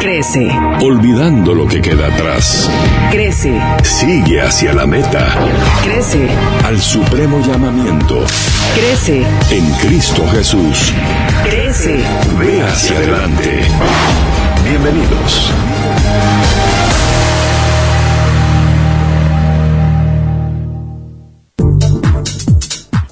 [0.00, 0.48] Crece.
[0.80, 2.70] Olvidando lo que queda atrás.
[3.10, 3.60] Crece.
[3.82, 5.26] Sigue hacia la meta.
[5.84, 6.26] Crece.
[6.64, 8.24] Al supremo llamamiento.
[8.74, 9.26] Crece.
[9.50, 10.94] En Cristo Jesús.
[11.44, 11.98] Crece.
[12.38, 13.60] Ve hacia adelante.
[14.64, 15.50] Bienvenidos.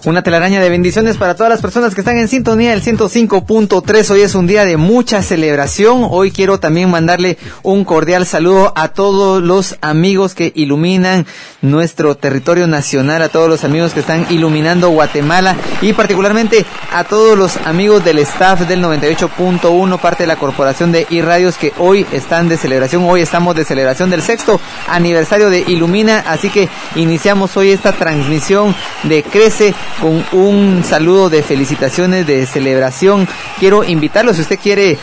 [0.08, 4.10] Una telaraña de bendiciones para todas las personas que están en sintonía del 105.3.
[4.10, 6.06] Hoy es un día de mucha celebración.
[6.08, 11.26] Hoy quiero también mandarle un cordial saludo a todos los amigos que iluminan
[11.60, 17.36] nuestro territorio nacional, a todos los amigos que están iluminando Guatemala y particularmente a todos
[17.36, 22.48] los amigos del staff del 98.1, parte de la corporación de iRadios que hoy están
[22.48, 23.04] de celebración.
[23.04, 28.74] Hoy estamos de celebración del sexto aniversario de Ilumina, así que iniciamos hoy esta transmisión
[29.02, 33.26] de Crece con un saludo de felicitaciones, de celebración.
[33.58, 34.98] Quiero invitarlo, si usted quiere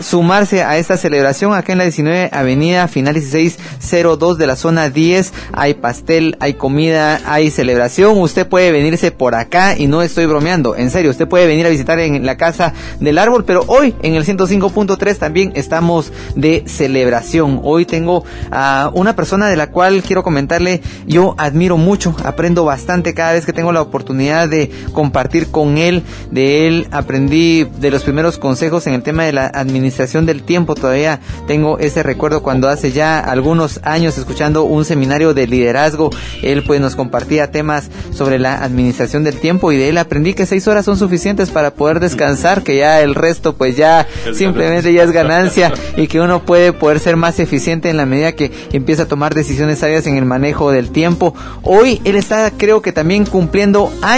[0.00, 5.32] sumarse a esta celebración, acá en la 19 Avenida, final 1602 de la zona 10,
[5.52, 8.18] hay pastel, hay comida, hay celebración.
[8.18, 11.70] Usted puede venirse por acá y no estoy bromeando, en serio, usted puede venir a
[11.70, 17.60] visitar en la Casa del Árbol, pero hoy en el 105.3 también estamos de celebración.
[17.62, 23.14] Hoy tengo a una persona de la cual quiero comentarle, yo admiro mucho, aprendo bastante
[23.14, 26.02] cada vez que tengo la oportunidad de compartir con él.
[26.30, 30.74] De él aprendí de los primeros consejos en el tema de la administración del tiempo.
[30.74, 36.10] Todavía tengo ese recuerdo cuando hace ya algunos años escuchando un seminario de liderazgo.
[36.42, 40.46] Él pues nos compartía temas sobre la administración del tiempo y de él aprendí que
[40.46, 45.02] seis horas son suficientes para poder descansar, que ya el resto pues ya simplemente ya
[45.02, 49.04] es ganancia y que uno puede poder ser más eficiente en la medida que empieza
[49.04, 51.34] a tomar decisiones sabias en el manejo del tiempo.
[51.62, 54.17] Hoy él está creo que también cumpliendo años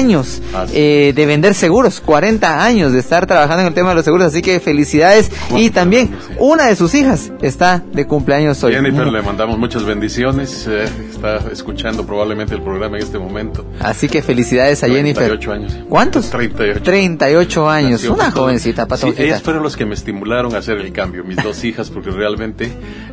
[0.73, 4.27] eh, de vender seguros, 40 años de estar trabajando en el tema de los seguros,
[4.29, 5.31] así que felicidades.
[5.57, 8.73] Y también una de sus hijas está de cumpleaños hoy.
[8.75, 13.65] Jennifer, le mandamos muchas bendiciones, eh, está escuchando probablemente el programa en este momento.
[13.81, 15.53] Así que felicidades a 38 Jennifer.
[15.53, 15.79] años.
[15.89, 16.31] ¿Cuántos?
[16.31, 16.83] 38.
[16.83, 19.23] 38 años, Nació una jovencita, Sí, patojita.
[19.23, 22.71] ellas fueron los que me estimularon a hacer el cambio, mis dos hijas, porque realmente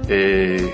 [0.08, 0.74] eh,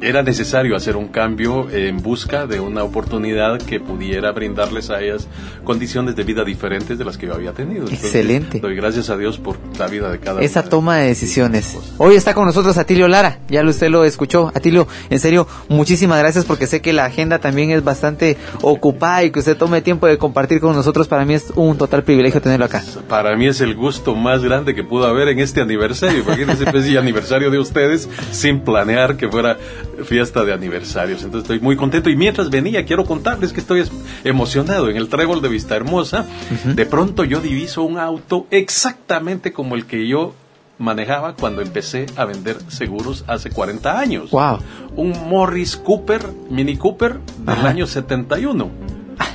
[0.00, 5.28] era necesario hacer un cambio en busca de una oportunidad que pudiera brindarles a ellas
[5.64, 7.82] condiciones de vida diferentes de las que yo había tenido.
[7.82, 8.60] Entonces, Excelente.
[8.60, 11.74] Doy gracias a Dios por la vida de cada esa una toma de decisiones.
[11.74, 11.94] hijos.
[11.98, 14.50] Hoy está con nosotros Atilio Lara, ya usted lo escuchó.
[14.54, 19.30] Atilio, en serio, muchísimas gracias porque sé que la agenda también es bastante ocupada y
[19.30, 21.08] que usted tome tiempo de compartir con nosotros.
[21.08, 22.82] Para mí es un total privilegio tenerlo acá.
[23.08, 26.20] Para mí es el gusto más grande que pudo haber en este aniversario.
[26.22, 29.58] Imagínense, pues, y aniversario de ustedes sin planear que fuera
[30.04, 31.22] fiesta de aniversarios.
[31.22, 32.10] Entonces estoy muy contento.
[32.10, 33.92] Y mientras venía, quiero contarles que estoy es-
[34.24, 34.88] emocionado.
[34.90, 36.26] En el trébol de Vista Hermosa,
[36.64, 40.34] de pronto yo diviso un auto exactamente como el que yo
[40.78, 44.30] manejaba cuando empecé a vender seguros hace 40 años.
[44.30, 44.58] Wow.
[44.96, 47.68] Un Morris Cooper, Mini Cooper del Ajá.
[47.68, 48.70] año 71.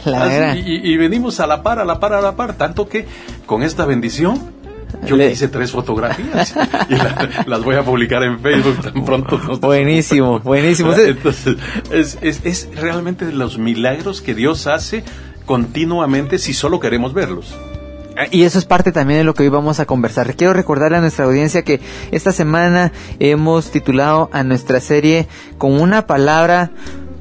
[0.06, 3.06] La Así, y venimos a la par, a la par, a la par, tanto que
[3.46, 4.38] con esta bendición
[5.06, 6.54] yo Le- hice tres fotografías
[6.90, 9.40] y la- las voy a publicar en Facebook tan pronto.
[9.59, 10.94] Buenísimo, buenísimo.
[10.98, 11.58] Entonces,
[11.92, 15.03] es, es, es realmente de los milagros que Dios hace
[15.46, 17.53] continuamente si solo queremos verlos.
[18.30, 20.36] Y eso es parte también de lo que hoy vamos a conversar.
[20.36, 25.28] Quiero recordarle a nuestra audiencia que esta semana hemos titulado a nuestra serie
[25.58, 26.70] con una palabra,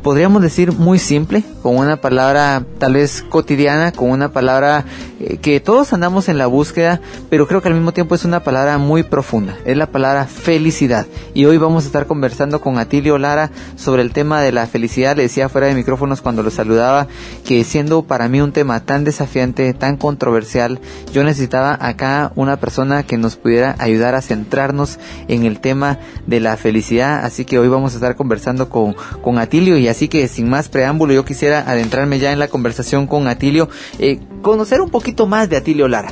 [0.02, 4.84] podríamos decir muy simple, con una palabra tal vez cotidiana, con una palabra
[5.20, 8.40] eh, que todos andamos en la búsqueda, pero creo que al mismo tiempo es una
[8.40, 9.56] palabra muy profunda.
[9.64, 11.06] Es la palabra felicidad.
[11.34, 15.16] Y hoy vamos a estar conversando con Atilio Lara sobre el tema de la felicidad.
[15.16, 17.06] Le decía fuera de micrófonos cuando lo saludaba
[17.44, 20.80] que siendo para mí un tema tan desafiante, tan controversial,
[21.12, 24.98] yo necesitaba acá una persona que nos pudiera ayudar a centrarnos
[25.28, 27.24] en el tema de la felicidad.
[27.24, 30.68] Así que hoy vamos a estar conversando con, con Atilio y así que sin más
[30.68, 35.48] preámbulo yo quisiera adentrarme ya en la conversación con Atilio, eh, conocer un poquito más
[35.48, 36.10] de Atilio Lara.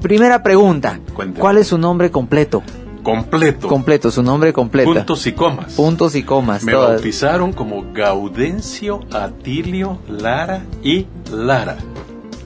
[0.00, 1.40] Primera pregunta, Cuénteme.
[1.40, 2.62] ¿cuál es su nombre completo?
[3.02, 3.66] Completo.
[3.66, 4.92] Completo, su nombre completo.
[4.94, 5.72] Puntos y comas.
[5.74, 6.62] Puntos y comas.
[6.62, 6.94] Me todas.
[6.94, 11.78] bautizaron como Gaudencio Atilio Lara y Lara.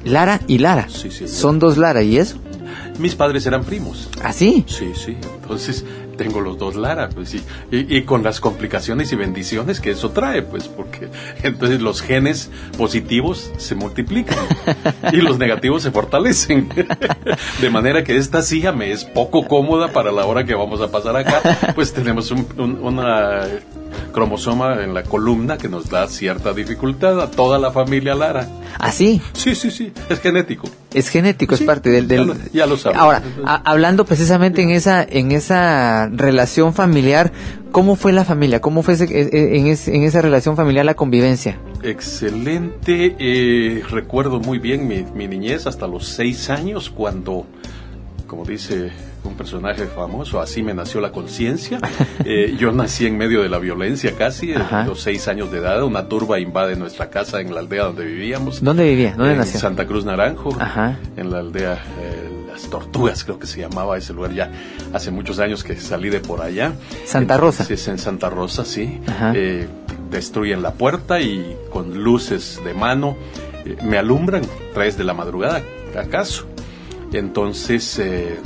[0.04, 0.86] Lara y Lara.
[0.88, 1.28] Sí, sí.
[1.28, 2.38] Son dos Lara, ¿y eso?
[2.98, 4.08] Mis padres eran primos.
[4.22, 4.64] ¿Así?
[4.66, 5.18] Sí, sí.
[5.42, 5.84] Entonces
[6.16, 7.42] tengo los dos Lara, pues sí.
[7.70, 11.08] Y, y con las complicaciones y bendiciones que eso trae, pues, porque
[11.42, 14.38] entonces los genes positivos se multiplican
[15.12, 16.68] y los negativos se fortalecen.
[17.60, 20.90] De manera que esta silla me es poco cómoda para la hora que vamos a
[20.90, 21.72] pasar acá.
[21.74, 23.42] Pues tenemos un- un- una
[24.12, 28.46] cromosoma en la columna que nos da cierta dificultad a toda la familia Lara.
[28.78, 30.68] Así, Sí, sí, sí, es genético.
[30.92, 32.08] es genético, es Sí, parte del...
[32.08, 32.98] del- ya lo- ya lo sabes.
[32.98, 37.32] Ahora, a- hablando precisamente en esa, en esa relación familiar,
[37.72, 38.60] ¿cómo fue la familia?
[38.60, 41.58] ¿Cómo fue ese- e- e- en, ese- en esa relación familiar la convivencia?
[41.82, 47.46] Excelente, eh, recuerdo muy bien mi, mi niñez hasta los seis años cuando,
[48.26, 48.90] como dice
[49.26, 51.78] un personaje famoso, así me nació la conciencia.
[52.28, 55.84] Eh, yo nací en medio de la violencia casi, a los seis años de edad,
[55.84, 58.64] una turba invade nuestra casa en la aldea donde vivíamos.
[58.64, 59.14] ¿Dónde vivía?
[59.16, 59.60] ¿Dónde en nació?
[59.60, 60.98] Santa Cruz Naranjo, Ajá.
[61.16, 64.50] en la aldea eh, Las Tortugas, creo que se llamaba ese lugar ya
[64.92, 66.72] hace muchos años que salí de por allá.
[67.04, 67.64] Santa Rosa.
[67.64, 69.00] Sí, es en Santa Rosa, sí.
[69.34, 69.68] Eh,
[70.10, 73.16] destruyen la puerta y con luces de mano
[73.84, 74.42] me alumbran,
[74.74, 75.62] tres de la madrugada,
[75.96, 76.46] acaso.
[77.12, 78.38] Entonces, eh,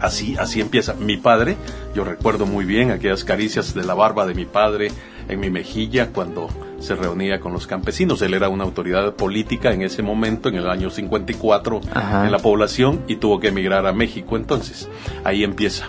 [0.00, 0.94] así, así empieza.
[0.94, 1.56] Mi padre,
[1.94, 4.90] yo recuerdo muy bien aquellas caricias de la barba de mi padre
[5.28, 6.48] en mi mejilla cuando
[6.80, 8.22] se reunía con los campesinos.
[8.22, 12.24] Él era una autoridad política en ese momento, en el año 54, Ajá.
[12.26, 14.36] en la población y tuvo que emigrar a México.
[14.36, 14.88] Entonces,
[15.24, 15.84] ahí empieza.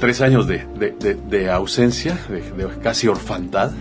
[0.00, 2.42] Tres años de, de- de- de ausencia, de,
[2.82, 3.72] casi orfandad,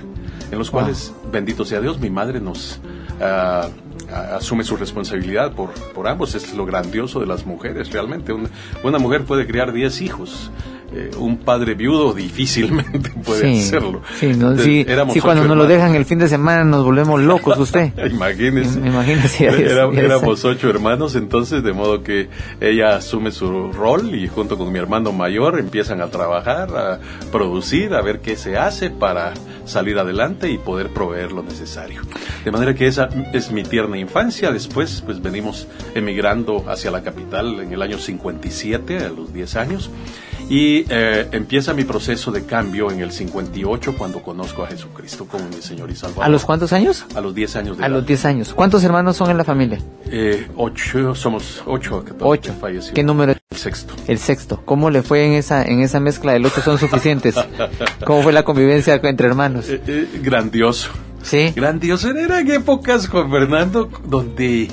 [0.52, 0.82] en los Wow.
[0.82, 2.80] cuales, bendito sea Dios, mi madre nos
[3.22, 3.68] ah,
[4.12, 6.36] asume su responsabilidad por, por ambos.
[6.36, 8.34] Es lo grandioso de las mujeres, realmente.
[8.34, 8.50] Una,
[8.84, 10.52] una mujer puede criar diez hijos.
[10.96, 14.02] Eh, un padre viudo difícilmente puede sí, hacerlo.
[14.20, 16.84] Sí, no, Entonces, sí, éramos sí, cuando nos lo dejan el fin de semana nos
[16.84, 17.92] volvemos locos usted.
[18.12, 18.78] Imagínese.
[18.78, 22.30] Imagínese, es- Era- éramos ocho hermanos, entonces, de modo que
[22.62, 27.00] ella asume su rol y junto con mi hermano mayor empiezan a trabajar, a
[27.32, 29.34] producir, a ver qué se hace para
[29.66, 32.02] salir adelante y poder proveer lo necesario.
[32.46, 34.52] De manera que esa es mi tierna infancia.
[34.52, 39.90] Después, pues venimos emigrando hacia la capital en el año 57, a los 10 años.
[40.50, 45.46] Y eh, empieza mi proceso de cambio en el 58 cuando conozco a Jesucristo como
[45.50, 46.26] mi Señor y Salvador.
[46.26, 47.06] ¿A los cuántos años?
[47.16, 47.96] A los 10 años de A edad.
[47.96, 48.54] los 10 años.
[48.54, 49.80] ¿Cuántos hermanos son en la familia?
[50.08, 52.54] Eh, ocho, somos ocho que Ocho.
[52.60, 52.94] falleció.
[52.94, 53.34] ¿Qué número?
[53.50, 53.94] El sexto.
[54.08, 54.62] El sexto.
[54.66, 57.36] ¿Cómo le fue en esa en esa mezcla del ocho son suficientes?
[58.06, 59.70] ¿Cómo fue la convivencia entre hermanos?
[59.70, 60.90] Eh, eh, grandioso.
[61.24, 61.54] Sí.
[61.56, 62.10] Grandioso.
[62.12, 64.70] Eran épocas, Juan Fernando, donde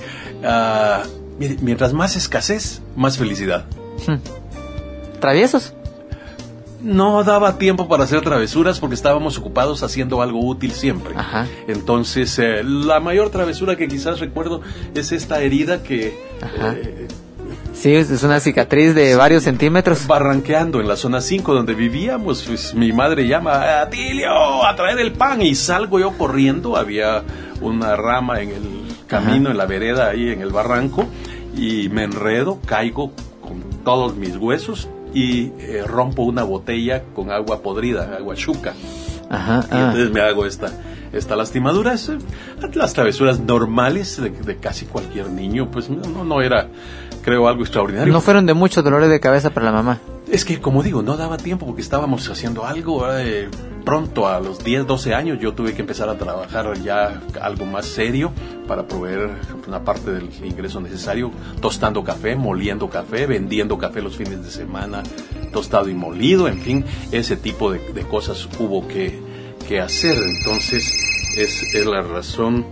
[1.38, 3.66] mire, mientras más escasez, más felicidad.
[5.20, 5.74] ¿Traviesos?
[6.82, 11.12] No daba tiempo para hacer travesuras porque estábamos ocupados haciendo algo útil siempre.
[11.14, 11.46] Ajá.
[11.68, 14.62] Entonces, eh, la mayor travesura que quizás recuerdo
[14.94, 16.74] es esta herida que Ajá.
[16.76, 17.06] eh,
[17.74, 20.06] Sí, es una cicatriz de varios centímetros.
[20.06, 25.12] barranqueando en la zona 5 donde vivíamos, pues mi madre llama, Atilio, a traer el
[25.12, 27.22] pan y salgo yo corriendo, había
[27.62, 28.62] una rama en el
[29.06, 29.50] camino, Ajá.
[29.52, 31.06] en la vereda ahí en el barranco
[31.56, 37.62] y me enredo, caigo con todos mis huesos y eh, rompo una botella con agua
[37.62, 38.74] podrida, agua chuca.
[39.28, 39.64] Ajá.
[39.70, 39.78] Y ah.
[39.86, 40.72] entonces me hago esta,
[41.12, 41.94] esta lastimadura.
[41.94, 42.18] Es, eh,
[42.74, 46.68] las travesuras normales de, de casi cualquier niño, pues no, no, no era,
[47.22, 48.12] creo, algo extraordinario.
[48.12, 50.00] No fueron de muchos dolores de cabeza para la mamá.
[50.30, 53.04] Es que, como digo, no daba tiempo porque estábamos haciendo algo.
[53.18, 53.48] eh,
[53.84, 57.86] pronto, a los 10, 12 años, yo tuve que empezar a trabajar ya algo más
[57.86, 58.30] serio
[58.68, 59.30] para proveer
[59.66, 65.02] una parte del ingreso necesario, tostando café, moliendo café, vendiendo café los fines de semana,
[65.52, 69.18] tostado y molido, en fin, ese tipo de, cosas hubo que,
[69.80, 70.16] hacer.
[70.16, 70.92] Entonces,
[71.36, 72.66] es, es la razón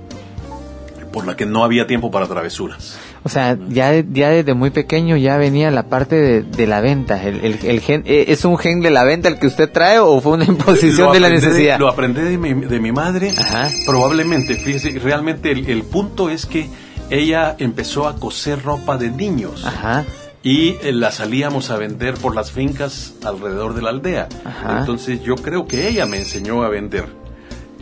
[1.13, 2.99] por la que no había tiempo para travesuras.
[3.29, 7.23] O sea, ya, ya desde muy pequeño ya venía la parte de, de la venta.
[7.23, 9.99] El, el, el gen, eh, ¿Es un gen de la venta el que usted trae
[9.99, 11.79] o fue una imposición de la necesidad?
[11.79, 13.35] Lo aprendí de mi, de mi madre.
[13.37, 13.69] Ajá.
[13.85, 16.71] Probablemente, fíjese, realmente el, el punto es que
[17.11, 20.07] ella empezó a coser ropa de niños Ajá.
[20.43, 24.29] y eh, la salíamos a vender por las fincas alrededor de la aldea.
[24.47, 24.79] Ajá.
[24.81, 27.05] Entonces yo creo que ella me enseñó a vender.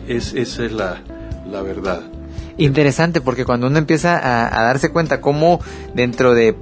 [0.09, 0.97] Es, esa es la,
[1.49, 2.01] la verdad.
[2.57, 5.59] Interesante porque cuando uno empieza a, darse cuenta cómo
[5.93, 6.55] dentro de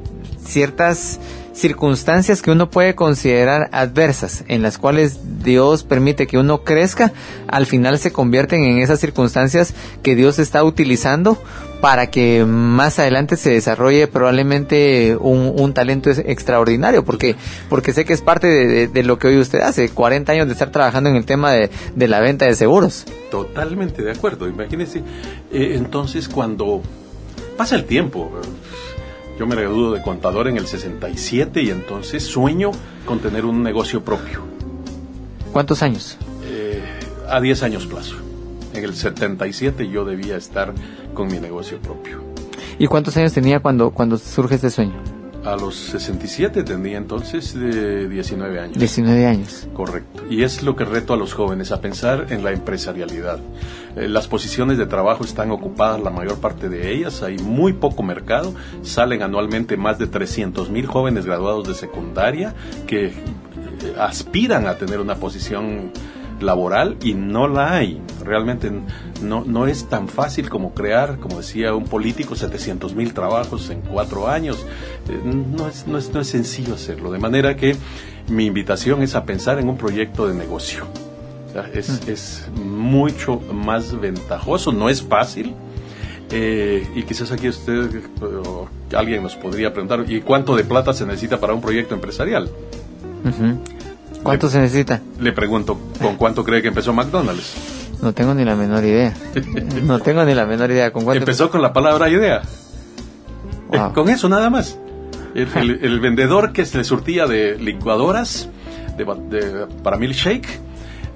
[0.46, 1.20] ciertas
[1.54, 7.14] circunstancias que uno puede considerar adversas, en las cuales Dios permite que uno crezca,
[7.48, 9.74] al final se convierten en esas circunstancias
[10.04, 11.42] que Dios está utilizando
[11.86, 17.36] para que más adelante se desarrolle probablemente un, un talento extraordinario, porque,
[17.70, 20.48] porque sé que es parte de, de- de lo que hoy usted hace, 40 años
[20.48, 23.06] de estar trabajando en el tema de, de la venta de seguros.
[23.30, 24.48] Totalmente de acuerdo.
[24.50, 25.04] Imagínese,
[25.52, 26.82] eh, entonces cuando
[27.56, 28.32] pasa el tiempo,
[29.38, 32.72] yo me gradúo de contador en el 67 y entonces sueño
[33.06, 34.42] con tener un negocio propio
[35.54, 36.18] ¿Cuántos años?
[36.46, 36.82] eh,
[37.30, 38.16] a 10 años plazo.
[38.76, 40.74] En el 77 yo debía estar
[41.14, 42.22] con mi negocio propio.
[42.78, 45.02] ¿Y cuántos años tenía cuando, cuando surge este sueño?
[45.46, 48.78] A los 67 tenía entonces de 19 años.
[48.78, 49.68] 19 años.
[49.74, 50.24] Correcto.
[50.30, 53.40] Y es lo que reto a los jóvenes, a pensar en la empresarialidad.
[53.96, 58.04] Eh, las posiciones de trabajo están ocupadas, la mayor parte de ellas, hay muy poco
[58.04, 62.56] mercado, salen anualmente más de 300 mil jóvenes graduados de secundaria
[62.88, 63.14] que eh,
[64.00, 65.92] aspiran a tener una posición
[66.40, 68.02] laboral y no la hay.
[68.24, 68.72] Realmente
[69.22, 73.82] no, no es tan fácil como crear, como decía un político, 700 mil trabajos en
[73.82, 74.66] cuatro años.
[75.10, 77.12] Eh, no, es, no, es, no es sencillo hacerlo.
[77.12, 77.76] De manera que
[78.28, 80.86] mi invitación es a pensar en un proyecto de negocio.
[81.74, 85.54] Es, es mucho más ventajoso, no es fácil.
[86.32, 91.06] Eh, y quizás aquí usted o alguien nos podría preguntar, ¿y cuánto de plata se
[91.06, 92.50] necesita para un proyecto empresarial?
[94.26, 95.02] ¿Cuánto Le- se necesita?
[95.20, 97.54] Le pregunto, ¿con cuánto cree que empezó McDonald's?
[98.02, 99.14] No tengo ni la menor idea.
[99.84, 100.92] No tengo ni la menor idea.
[100.92, 101.20] ¿Con cuánto?
[101.22, 102.42] Empezó con la palabra idea.
[103.72, 103.94] Eh, Wow.
[103.94, 104.78] con eso nada más.
[105.34, 108.50] El, el- el vendedor que se le surtía de licuadoras
[108.98, 110.48] de, de- para milkshake,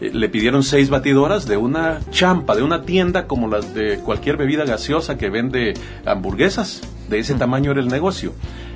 [0.01, 4.38] eh, le pidieron seis batidoras de una champa, de una tienda como las de cualquier
[4.38, 5.74] bebida gaseosa que vende
[6.06, 6.82] hamburguesas.
[7.10, 8.34] De ese tamaño era el negocio.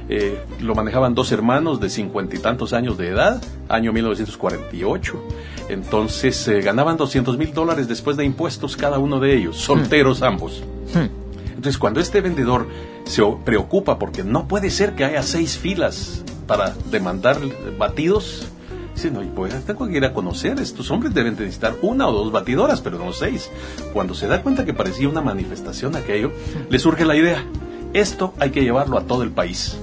[0.10, 5.24] Eh, lo manejaban dos hermanos de cincuenta y tantos años de edad, año 1948.
[5.70, 10.64] Entonces eh, ganaban 200 mil dólares después de impuestos cada uno de ellos, solteros ambos.
[10.94, 11.24] Hmm.
[11.64, 12.68] Entonces, cuando este vendedor
[13.06, 17.40] se preocupa porque no puede ser que haya seis filas para demandar
[17.78, 18.48] batidos,
[18.94, 22.12] dice, no, pues tengo que ir a conocer, estos hombres deben de necesitar una o
[22.12, 23.50] dos batidoras, pero no seis.
[23.94, 26.34] Cuando se da cuenta que parecía una manifestación aquello,
[26.70, 27.46] le surge la idea,
[27.94, 29.78] esto hay que llevarlo a todo el país.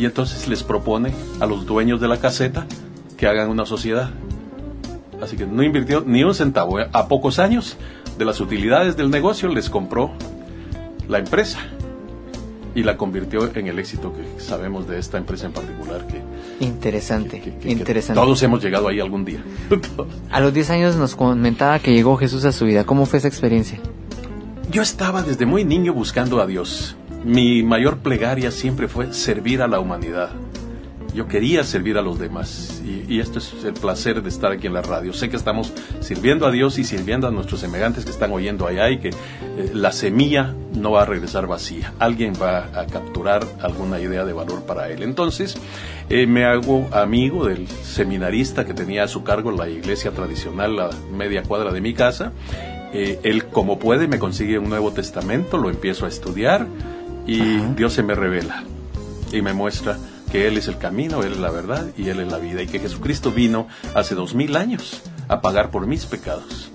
[0.00, 2.64] Y entonces les propone a los dueños de la caseta
[3.18, 4.08] que hagan una sociedad.
[5.20, 6.80] Así que no invirtió ni un centavo.
[6.80, 6.88] ¿eh?
[6.94, 7.76] A pocos años
[8.16, 10.10] de las utilidades del negocio les compró
[11.06, 11.58] la empresa
[12.74, 16.22] y la convirtió en el éxito que sabemos de esta empresa en particular que,
[16.64, 18.18] Interesante, que- que- que interesante.
[18.18, 19.42] todos hemos llegado ahí algún día.
[20.30, 22.84] A los 10 años nos comentaba que llegó Jesús a su vida.
[22.84, 23.78] ¿Cómo fue esa experiencia?
[24.70, 26.96] Yo estaba desde muy niño buscando a Dios.
[27.24, 30.30] Mi mayor plegaria siempre fue servir a la humanidad.
[31.14, 34.68] Yo quería servir a los demás y, y esto es el placer de estar aquí
[34.68, 35.12] en la radio.
[35.12, 38.88] Sé que estamos sirviendo a Dios y sirviendo a nuestros semejantes que están oyendo allá
[38.90, 39.14] y que eh,
[39.74, 41.92] la semilla no va a regresar vacía.
[41.98, 45.02] Alguien va a capturar alguna idea de valor para él.
[45.02, 45.56] Entonces
[46.08, 50.90] eh, me hago amigo del seminarista que tenía a su cargo la iglesia tradicional a
[51.12, 52.32] media cuadra de mi casa.
[52.92, 56.66] Eh, él como puede me consigue un Nuevo Testamento, lo empiezo a estudiar
[57.30, 58.64] y Dios se me revela
[59.32, 59.98] y me muestra
[60.32, 62.66] que Él es el camino, Él es la verdad y Él es la vida y
[62.66, 66.72] que Jesucristo vino hace dos mil años a pagar por mis pecados.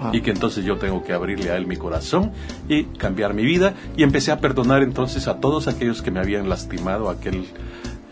[0.00, 0.12] Ah.
[0.12, 2.30] Y que entonces yo tengo que abrirle a Él mi corazón
[2.68, 3.74] y cambiar mi vida.
[3.96, 7.48] Y empecé a perdonar entonces a todos aquellos que me habían lastimado aquel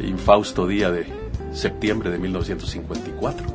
[0.00, 1.06] infausto día de
[1.52, 3.46] septiembre de 1954,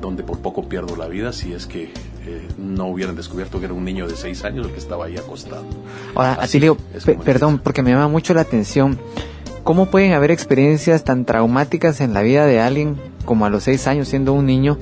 [0.00, 1.92] donde por poco pierdo la vida si es que
[2.26, 5.16] eh, no hubieran descubierto que era un niño de seis años el que estaba ahí
[5.16, 5.64] acostado.
[6.14, 7.60] Ahora, Así Atilio, es perdón, es.
[7.62, 8.98] porque me llama mucho la atención.
[9.62, 13.86] ¿Cómo pueden haber experiencias tan traumáticas en la vida de alguien como a los 6
[13.86, 14.78] años siendo un niño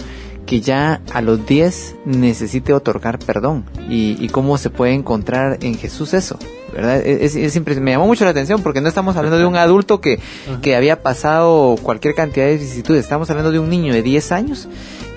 [0.46, 3.64] que ya a los 10 necesite otorgar perdón?
[3.88, 6.36] ¿Y, y cómo se puede encontrar en Jesús eso?
[6.72, 6.96] ¿Verdad?
[7.06, 10.00] Es, es impres- me llamó mucho la atención porque no estamos hablando de un adulto
[10.00, 10.18] que,
[10.62, 14.68] que había pasado cualquier cantidad de vicisitudes, estamos hablando de un niño de 10 años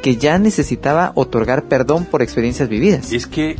[0.02, 3.12] que ya necesitaba otorgar perdón por experiencias vividas.
[3.12, 3.58] Es que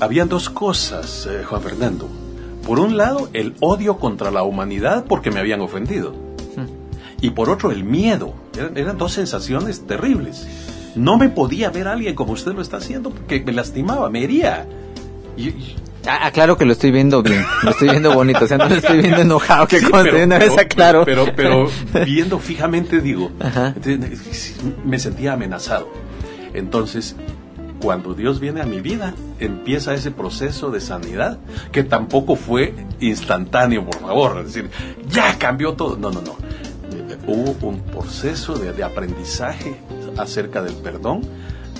[0.00, 2.08] habían dos cosas, eh, Juan Fernando.
[2.66, 6.14] Por un lado, el odio contra la humanidad porque me habían ofendido.
[7.22, 8.32] Y por otro, el miedo.
[8.56, 10.46] Eran, eran dos sensaciones terribles.
[10.94, 14.24] No me podía ver a alguien como usted lo está haciendo porque me lastimaba, me
[14.24, 14.66] hería.
[15.36, 15.76] Y- y-
[16.06, 18.98] aclaro que lo estoy viendo bien, lo estoy viendo bonito, o sea, no lo estoy
[19.00, 21.04] viendo enojado, que Sí, de una vez aclaro.
[21.04, 21.68] Pero, pero
[22.06, 23.30] viendo fijamente, digo,
[23.76, 25.88] entonces, me sentía amenazado.
[26.54, 27.16] Entonces,
[27.82, 31.38] cuando Dios viene a mi vida, empieza ese proceso de sanidad,
[31.72, 34.38] que tampoco fue instantáneo, por favor.
[34.40, 34.70] Es decir,
[35.08, 35.96] ya cambió todo.
[35.96, 36.36] No, no, no.
[37.26, 39.76] Hubo un proceso de, de aprendizaje
[40.18, 41.22] acerca del perdón,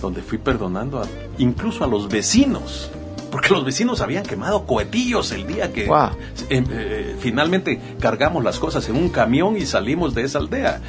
[0.01, 1.07] donde fui perdonando a-
[1.39, 2.91] incluso a los vecinos.
[3.31, 6.11] Porque los vecinos habían quemado cohetillos el día que Wow.
[6.49, 10.81] eh, eh, finalmente cargamos las cosas en un camión y salimos de esa aldea.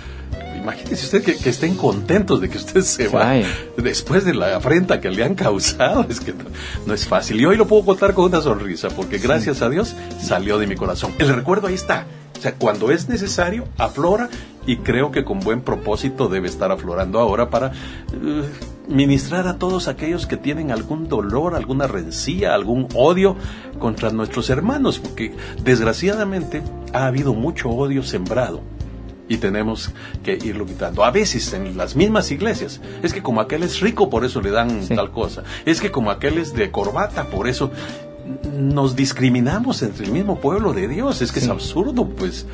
[0.58, 3.34] Imagínese usted que, que estén contentos de que usted se va
[3.78, 6.06] después de la afrenta que le han causado.
[6.10, 6.46] Es que no,
[6.86, 7.40] no es fácil.
[7.42, 10.76] Y hoy lo puedo contar con una sonrisa porque gracias a Dios salió de mi
[10.76, 11.14] corazón.
[11.18, 12.06] El recuerdo ahí está.
[12.38, 14.30] O sea, cuando es necesario, aflora
[14.66, 17.68] y creo que con buen propósito debe estar aflorando ahora para
[18.14, 18.44] eh,
[18.92, 23.36] ministrar a todos aquellos que tienen algún dolor, alguna rencilla, algún odio
[23.80, 25.34] contra nuestros hermanos, porque
[25.64, 26.62] desgraciadamente
[26.94, 28.62] ha habido mucho odio sembrado
[29.28, 29.92] y tenemos
[30.24, 31.06] que irlo quitando.
[31.06, 34.52] A veces en las mismas iglesias, es que como aquel es rico, por eso le
[34.52, 35.44] dan tal cosa.
[35.66, 37.72] Es que como aquel es de corbata, por eso
[38.54, 41.22] nos discriminamos entre el mismo pueblo de Dios.
[41.22, 42.46] Es que es absurdo, pues.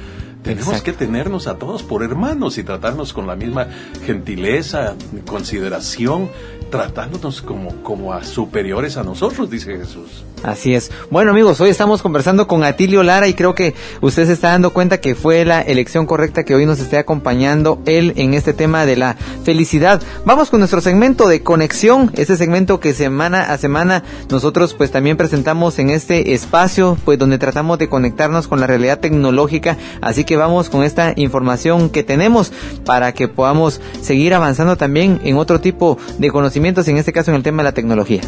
[0.48, 3.68] Tenemos que tenernos a todos por hermanos y tratarnos con la misma
[4.06, 4.96] gentileza,
[5.28, 6.30] consideración,
[6.72, 10.24] tratándonos como, como a superiores a nosotros, dice Jesús.
[10.44, 10.92] Así es.
[11.10, 14.72] Bueno amigos, hoy estamos conversando con Atilio Lara y creo que usted se está dando
[14.72, 18.86] cuenta que fue la elección correcta que hoy nos esté acompañando él en este tema
[18.86, 20.02] de la felicidad.
[20.26, 25.18] Vamos con nuestro segmento de conexión, este segmento que semana a semana nosotros pues también
[25.18, 30.38] presentamos en este espacio pues donde tratamos de conectarnos con la realidad tecnológica, así que
[30.38, 32.54] vamos con esta información que tenemos
[32.86, 37.38] para que podamos seguir avanzando también en otro tipo de conocimientos, en este caso en
[37.38, 38.22] el tema de la tecnología.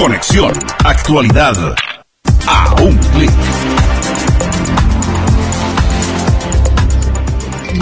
[0.00, 0.54] Conexión.
[0.82, 1.74] Actualidad.
[2.46, 3.59] A un clic.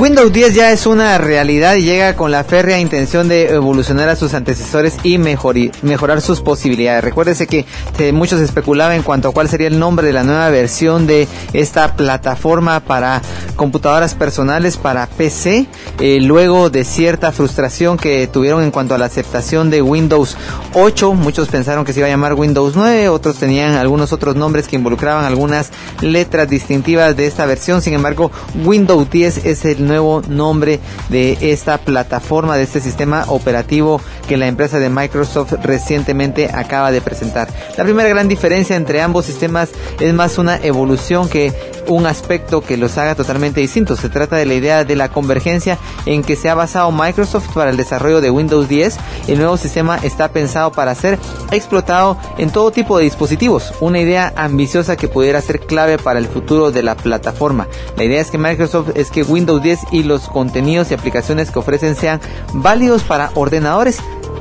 [0.00, 4.14] Windows 10 ya es una realidad y llega con la férrea intención de evolucionar a
[4.14, 7.02] sus antecesores y mejorar sus posibilidades.
[7.02, 7.66] Recuérdese que
[8.12, 11.96] muchos especulaban en cuanto a cuál sería el nombre de la nueva versión de esta
[11.96, 13.22] plataforma para
[13.56, 15.66] computadoras personales para PC,
[15.98, 20.36] eh, luego de cierta frustración que tuvieron en cuanto a la aceptación de Windows
[20.74, 21.14] 8.
[21.14, 24.76] Muchos pensaron que se iba a llamar Windows 9, otros tenían algunos otros nombres que
[24.76, 27.82] involucraban algunas letras distintivas de esta versión.
[27.82, 28.30] Sin embargo,
[28.64, 30.78] Windows 10 es el nuevo nombre
[31.08, 37.00] de esta plataforma, de este sistema operativo que la empresa de Microsoft recientemente acaba de
[37.00, 37.48] presentar.
[37.76, 41.52] La primera gran diferencia entre ambos sistemas es más una evolución que
[41.88, 44.00] un aspecto que los haga totalmente distintos.
[44.00, 47.70] Se trata de la idea de la convergencia en que se ha basado Microsoft para
[47.70, 48.96] el desarrollo de Windows 10.
[49.26, 51.18] El nuevo sistema está pensado para ser
[51.50, 53.72] explotado en todo tipo de dispositivos.
[53.80, 57.66] Una idea ambiciosa que pudiera ser clave para el futuro de la plataforma.
[57.96, 61.58] La idea es que Microsoft es que Windows 10 y los contenidos y aplicaciones que
[61.58, 62.20] ofrecen sean
[62.52, 63.98] válidos para ordenadores,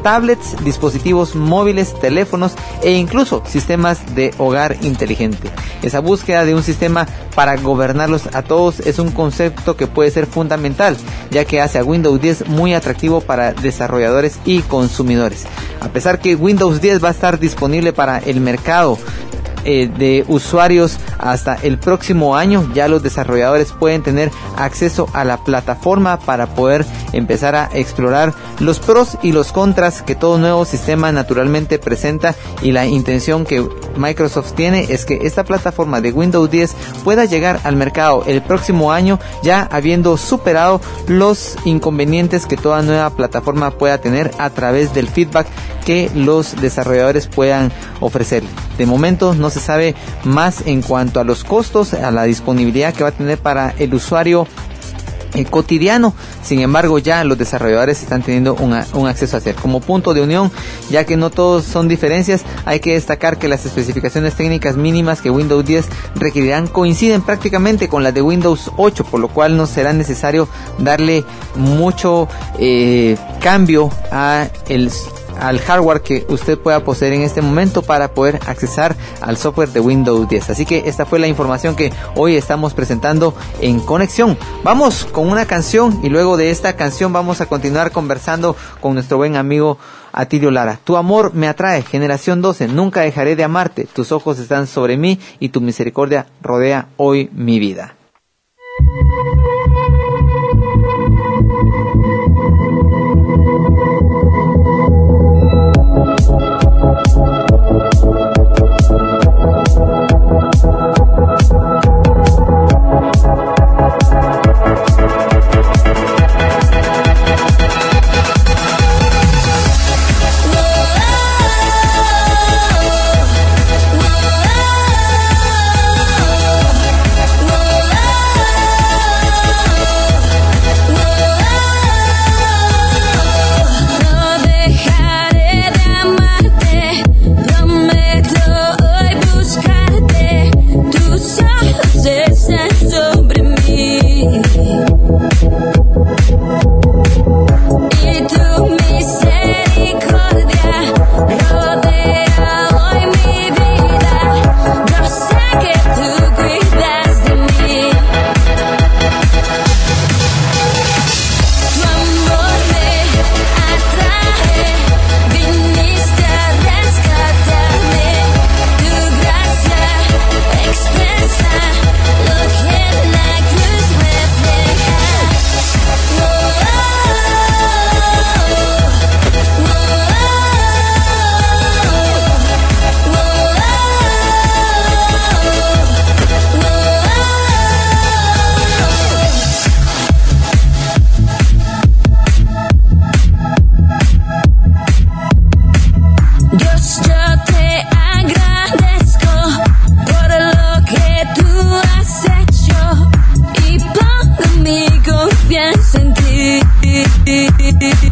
[0.07, 5.49] tablets, dispositivos móviles, teléfonos e incluso sistemas de hogar inteligente.
[5.83, 10.25] Esa búsqueda de un sistema para gobernarlos a todos es un concepto que puede ser
[10.25, 10.95] fundamental,
[11.29, 15.45] ya que hace a Windows 10 muy atractivo para desarrolladores y consumidores.
[15.81, 18.97] A pesar que Windows 10 va a estar disponible para el mercado
[19.65, 22.69] eh, de usuarios hasta el próximo año.
[22.73, 28.79] Ya los desarrolladores pueden tener acceso a la plataforma para poder empezar a explorar los
[28.79, 33.67] pros y los contras que todo nuevo sistema naturalmente presenta y la intención que
[33.97, 38.91] Microsoft tiene es que esta plataforma de Windows 10 pueda llegar al mercado el próximo
[38.91, 45.07] año ya habiendo superado los inconvenientes que toda nueva plataforma pueda tener a través del
[45.07, 45.47] feedback
[45.85, 48.43] que los desarrolladores puedan ofrecer.
[48.77, 53.03] De momento no se sabe más en cuanto a los costos, a la disponibilidad que
[53.03, 54.47] va a tener para el usuario
[55.33, 56.13] eh, cotidiano.
[56.41, 58.73] Sin embargo, ya los desarrolladores están teniendo un
[59.07, 59.55] acceso a hacer.
[59.55, 60.51] Como punto de unión,
[60.89, 65.29] ya que no todos son diferencias, hay que destacar que las especificaciones técnicas mínimas que
[65.29, 69.93] Windows 10 requerirán coinciden prácticamente con las de Windows 8, por lo cual no será
[69.93, 70.47] necesario
[70.79, 74.89] darle mucho eh, cambio a el
[75.39, 79.79] al hardware que usted pueda poseer en este momento para poder accesar al software de
[79.79, 80.49] Windows 10.
[80.49, 84.37] Así que esta fue la información que hoy estamos presentando en conexión.
[84.63, 89.17] Vamos con una canción y luego de esta canción vamos a continuar conversando con nuestro
[89.17, 89.77] buen amigo
[90.11, 90.79] Atilio Lara.
[90.83, 95.19] Tu amor me atrae, generación 12, nunca dejaré de amarte, tus ojos están sobre mí
[95.39, 97.95] y tu misericordia rodea hoy mi vida.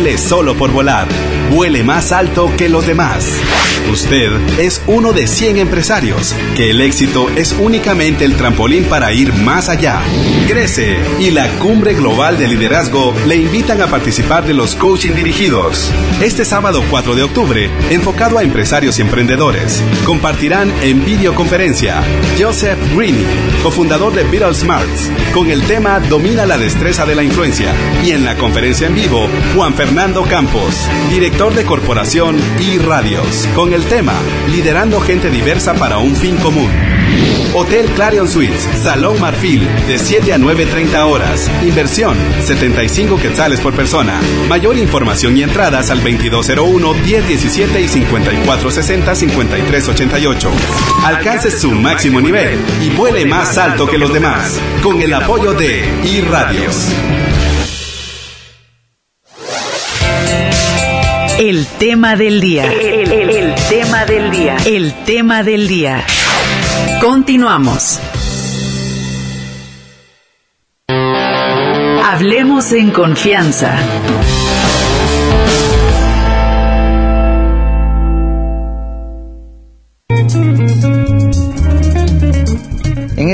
[0.00, 1.06] vuele solo por volar,
[1.50, 3.38] vuele más alto que los demás.
[3.90, 9.32] Usted es uno de 100 empresarios que el éxito es únicamente el trampolín para ir
[9.32, 10.00] más allá.
[10.46, 15.90] Crece y la Cumbre Global de Liderazgo le invitan a participar de los coaching dirigidos.
[16.20, 22.02] Este sábado 4 de octubre, enfocado a empresarios y emprendedores, compartirán en videoconferencia
[22.38, 23.24] Joseph Greene,
[23.62, 27.72] cofundador de Beatles Smarts, con el tema Domina la destreza de la influencia.
[28.04, 33.69] Y en la conferencia en vivo, Juan Fernando Campos, director de corporación y radios, con
[33.72, 34.14] el tema
[34.50, 36.70] Liderando gente diversa para un fin común.
[37.52, 41.50] Hotel Clarion Suites, Salón Marfil, de 7 a 9.30 horas.
[41.62, 44.20] Inversión, 75 quetzales por persona.
[44.48, 50.48] Mayor información y entradas al 2201-1017 y 5460-5388.
[51.04, 54.60] Alcance su máximo nivel y vuele más alto que los demás.
[54.82, 56.86] Con el apoyo de iRadios.
[61.40, 62.70] El tema del día.
[62.70, 64.56] El, el- el tema del día.
[64.66, 66.04] El tema del día.
[67.00, 67.98] Continuamos.
[72.04, 73.74] Hablemos en confianza.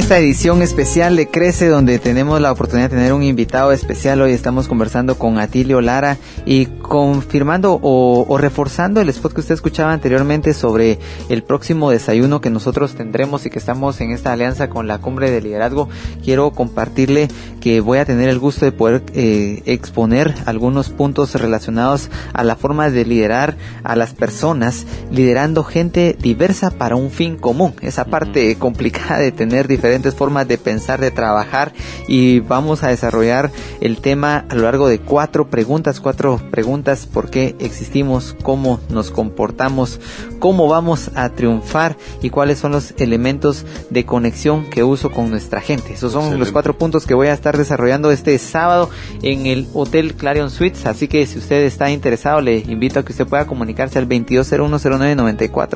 [0.06, 4.30] Esta edición especial de Crece, donde tenemos la oportunidad de tener un invitado especial, hoy
[4.30, 9.92] estamos conversando con Atilio Lara y confirmando o, o reforzando el spot que usted escuchaba
[9.92, 14.86] anteriormente sobre el próximo desayuno que nosotros tendremos y que estamos en esta alianza con
[14.86, 15.88] la Cumbre de Liderazgo.
[16.22, 17.26] Quiero compartirle
[17.60, 22.54] que voy a tener el gusto de poder eh, exponer algunos puntos relacionados a la
[22.54, 27.74] forma de liderar a las personas, liderando gente diversa para un fin común.
[27.80, 31.72] Esa parte complicada de tener diferentes formas de pensar, de trabajar
[32.08, 37.30] y vamos a desarrollar el tema a lo largo de cuatro preguntas, cuatro preguntas, por
[37.30, 40.00] qué existimos, cómo nos comportamos,
[40.38, 45.60] cómo vamos a triunfar y cuáles son los elementos de conexión que uso con nuestra
[45.60, 45.94] gente.
[45.94, 48.90] Esos son los cuatro puntos que voy a estar desarrollando este sábado
[49.22, 53.12] en el Hotel Clarion Suites, así que si usted está interesado le invito a que
[53.12, 55.68] usted pueda comunicarse al 22010994,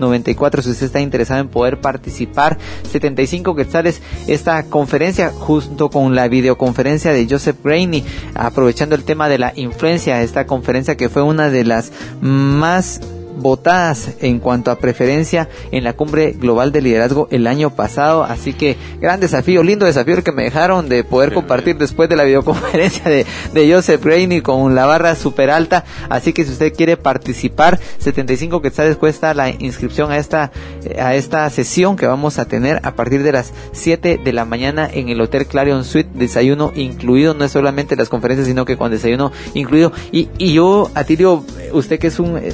[0.00, 2.58] 22010994 si usted está interesado en poder participar
[2.90, 8.04] 75 quetzales esta conferencia junto con la videoconferencia de Joseph Graney
[8.34, 13.00] aprovechando el tema de la influencia esta conferencia que fue una de las más
[13.40, 18.24] votadas en cuanto a preferencia en la cumbre global de liderazgo el año pasado.
[18.24, 21.78] Así que gran desafío, lindo desafío el que me dejaron de poder compartir bien.
[21.78, 25.84] después de la videoconferencia de, de Joseph Rainey con la barra super alta.
[26.08, 30.52] Así que si usted quiere participar, 75 quetzales cuesta la inscripción a esta,
[30.98, 34.88] a esta sesión que vamos a tener a partir de las 7 de la mañana
[34.92, 38.90] en el Hotel Clarion Suite, desayuno incluido, no es solamente las conferencias, sino que con
[38.90, 39.92] desayuno incluido.
[40.12, 42.52] Y, y yo, Atilio, usted que es un eh,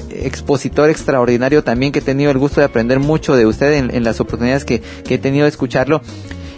[0.85, 4.65] extraordinario también, que he tenido el gusto de aprender mucho de usted en, las oportunidades
[4.65, 6.03] que he tenido de escucharlo,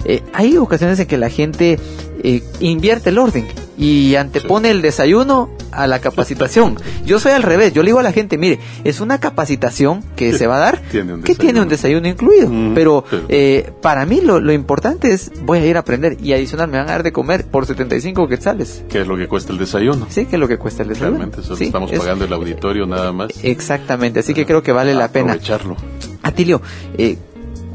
[0.04, 1.78] eh, hay ocasiones en que la gente
[2.22, 6.76] eh, invierte el orden y antepone el desayuno a la capacitación.
[7.04, 10.32] Yo soy al revés, yo le digo a la gente, mire, es una capacitación que
[10.32, 14.20] se va a dar Tiene que tiene un desayuno incluido, Mm, pero eh, para mí
[14.20, 17.02] lo, lo importante es voy a ir a aprender y adicional me van a dar
[17.04, 18.82] de comer por 75 quetzales.
[18.88, 20.06] ¿Qué es lo que cuesta el desayuno?
[20.10, 21.18] Sí, que es lo que cuesta el desayuno.
[21.18, 23.30] Realmente Sí, estamos es- pagando el auditorio nada más.
[23.44, 25.32] Exactamente, así que creo que vale la pena.
[25.34, 25.76] Aprovecharlo.
[26.22, 26.60] Atilio,
[26.96, 27.16] eh,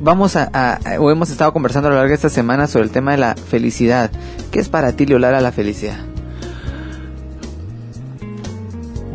[0.04, 3.12] vamos a, o hemos estado conversando a lo largo de esta semana sobre el tema
[3.12, 4.12] de la felicidad.
[4.52, 5.98] ¿Qué es para Atilio Lara la felicidad?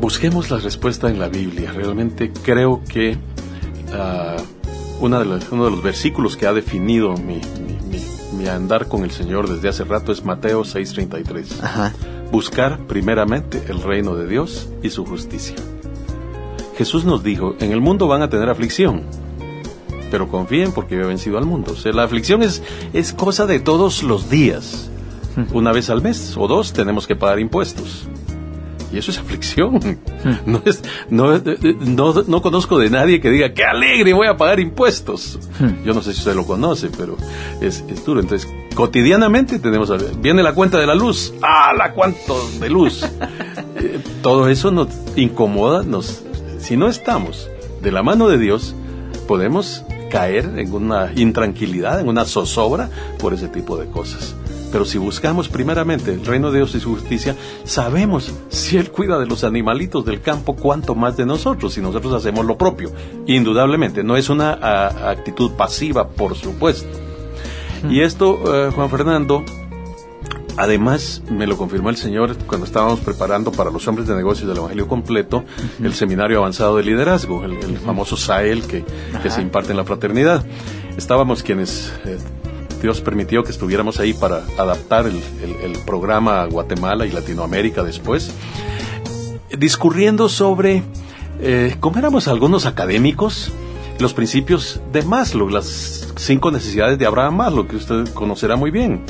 [0.00, 1.72] Busquemos la respuesta en la Biblia.
[1.72, 3.18] Realmente creo que
[3.92, 4.36] ah,
[5.00, 8.86] una de las- uno de los versículos que ha definido mi, mi- mi- mi andar
[8.88, 11.62] con el Señor desde hace rato es Mateo 6:33.
[11.62, 11.92] Ajá.
[12.30, 15.56] Buscar primeramente el reino de Dios y su justicia.
[16.76, 19.02] Jesús nos dijo, en el mundo van a tener aflicción,
[20.10, 21.72] pero confíen porque yo he vencido al mundo.
[21.72, 24.90] O sea, la aflicción es, es cosa de todos los días.
[25.52, 28.08] Una vez al mes o dos tenemos que pagar impuestos.
[28.92, 29.80] Y eso es aflicción.
[30.44, 34.36] No, es, no, eh, no, no conozco de nadie que diga, qué alegre, voy a
[34.36, 35.38] pagar impuestos.
[35.84, 37.16] Yo no sé si usted lo conoce, pero
[37.60, 38.20] es, es duro.
[38.20, 41.32] Entonces, cotidianamente tenemos, viene la cuenta de la luz.
[41.40, 43.04] ¡Ah, la cuánto de luz!
[43.76, 46.24] Eh, todo eso nos incomoda, nos,
[46.58, 47.48] si no estamos
[47.80, 48.74] de la mano de Dios,
[49.28, 54.34] podemos caer en una intranquilidad, en una zozobra por ese tipo de cosas.
[54.70, 59.18] Pero si buscamos primeramente el reino de Dios y su justicia, sabemos si Él cuida
[59.18, 62.92] de los animalitos del campo, cuánto más de nosotros, si nosotros hacemos lo propio.
[63.26, 66.88] Indudablemente, no es una a, actitud pasiva, por supuesto.
[67.88, 69.44] Y esto, eh, Juan Fernando,
[70.58, 74.58] Además, me lo confirmó el Señor cuando estábamos preparando para los hombres de negocios del
[74.58, 75.44] Evangelio completo
[75.80, 78.84] el seminario avanzado de liderazgo, el, famoso SAEL que,
[79.22, 80.44] que, se imparte en la fraternidad.
[80.96, 82.18] Estábamos quienes eh,
[82.82, 85.22] Dios permitió que estuviéramos ahí para adaptar el,
[85.62, 88.32] el, programa a Guatemala y Latinoamérica después,
[89.56, 90.82] discurriendo sobre
[91.40, 93.52] eh, cómo éramos algunos académicos,
[94.00, 99.04] los principios de Maslow, las cinco necesidades de Abraham Maslow, que usted conocerá muy bien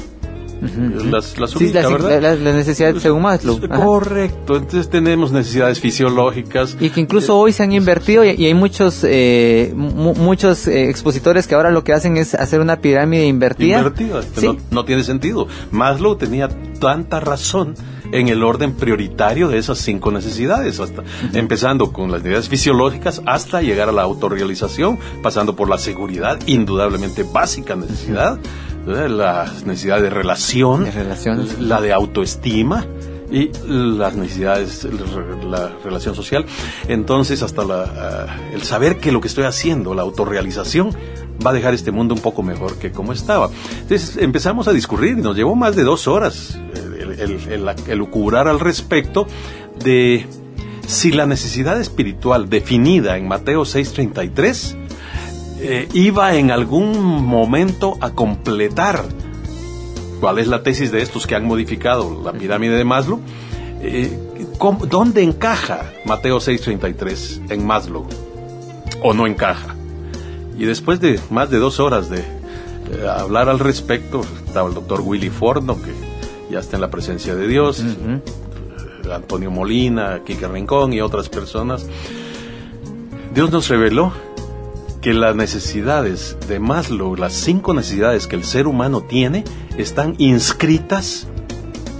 [0.61, 3.61] las, las sí, las necesidades según Maslow.
[3.69, 6.77] Correcto, entonces tenemos necesidades fisiológicas.
[6.81, 11.55] Y que incluso hoy se han invertido y, hay muchos eh, muchos eh, expositores que
[11.55, 13.79] ahora lo que hacen es hacer una pirámide invertida.
[13.79, 15.47] Invertida, no, no tiene sentido.
[15.71, 16.49] Maslow tenía
[16.81, 17.75] tanta razón
[18.13, 21.03] en el orden prioritario de esas cinco necesidades, hasta,
[21.35, 27.23] empezando con las necesidades fisiológicas hasta llegar a la autorrealización, pasando por la seguridad, indudablemente
[27.23, 28.39] básica necesidad,
[28.89, 30.89] la necesidad de relación,
[31.61, 32.87] la de autoestima
[33.31, 34.87] y las necesidades,
[35.45, 36.47] la relación social.
[36.89, 40.97] Entonces, hasta la, ah, el saber que lo que estoy haciendo, la autorrealización,
[41.45, 43.51] va a dejar este mundo un poco mejor que como estaba.
[43.83, 48.61] Entonces empezamos a discurrir y nos llevó más de dos horas el, el, el, al
[48.61, 49.27] respecto
[49.85, 50.27] de
[50.87, 54.88] si la necesidad espiritual definida en Mateo 6:33
[55.61, 59.05] eh, iba en algún momento a completar
[60.21, 63.21] cuál es la tesis de estos que han modificado la pirámide de Maslow.
[63.81, 64.19] Eh,
[64.89, 68.07] ¿Dónde encaja Mateo 6:33 en Maslow?
[69.03, 69.75] ¿O no encaja?
[70.57, 75.01] Y después de más de dos horas de eh, hablar al respecto, estaba el doctor
[75.01, 75.93] Willy Forno, que
[76.51, 77.85] ya está en la presencia de Dios,
[79.13, 81.87] Antonio Molina, Kike Rincón y otras personas.
[83.35, 84.13] Dios nos reveló
[85.09, 89.43] que las necesidades de Maslow, las cinco necesidades que el ser humano tiene,
[89.79, 91.27] están inscritas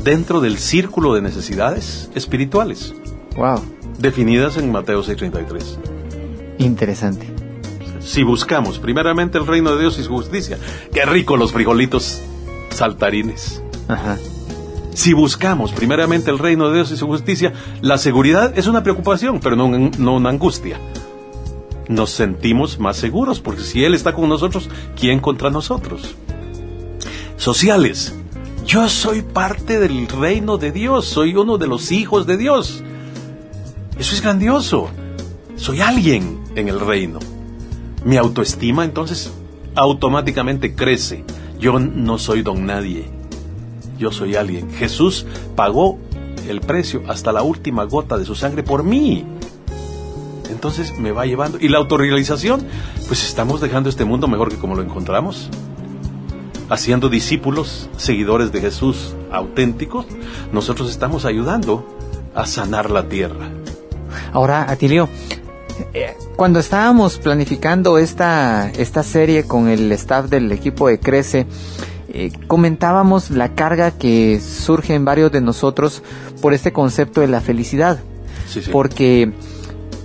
[0.05, 2.93] dentro del círculo de necesidades espirituales.
[3.35, 3.63] Wow.
[3.99, 5.79] Definidas en Mateo 6:33.
[6.59, 7.33] Interesante.
[8.01, 10.59] Si buscamos primeramente el reino de Dios y su justicia,
[10.93, 12.21] qué rico los frijolitos
[12.69, 13.63] saltarines.
[13.89, 14.19] Ajá.
[14.93, 19.41] Si buscamos primeramente el reino de Dios y su justicia, la seguridad es una preocupación,
[19.41, 20.79] pero no, no una angustia
[21.89, 26.15] nos sentimos más seguros, porque si Él está con nosotros, ¿quién contra nosotros?
[27.37, 28.15] Sociales.
[28.67, 32.83] Yo soy parte del reino de Dios, soy uno de los hijos de Dios.
[33.99, 34.91] Eso es grandioso.
[35.57, 37.19] Soy alguien en el reino.
[38.05, 39.33] Mi autoestima entonces
[39.75, 41.25] automáticamente crece.
[41.59, 43.09] Yo no soy don nadie.
[43.99, 44.71] Yo soy alguien.
[44.73, 45.25] Jesús
[45.57, 45.99] pagó
[46.47, 49.25] el precio hasta la última gota de su sangre por mí
[50.59, 51.59] entonces me va llevando.
[51.61, 52.67] Y la autorrealización,
[53.07, 55.49] pues estamos dejando este mundo mejor que como lo encontramos.
[56.69, 60.05] Haciendo discípulos, seguidores de Jesús auténticos,
[60.53, 61.87] nosotros estamos ayudando
[62.35, 63.51] a sanar la tierra.
[64.33, 65.09] Ahora, Atilio,
[65.95, 71.47] eh, cuando estábamos planificando esta, esta serie con el staff del equipo de Crece,
[72.13, 76.03] eh, comentábamos la carga que surge en varios de nosotros
[76.43, 78.01] por este concepto de la felicidad.
[78.49, 78.71] Sí, sí.
[78.73, 79.33] Porque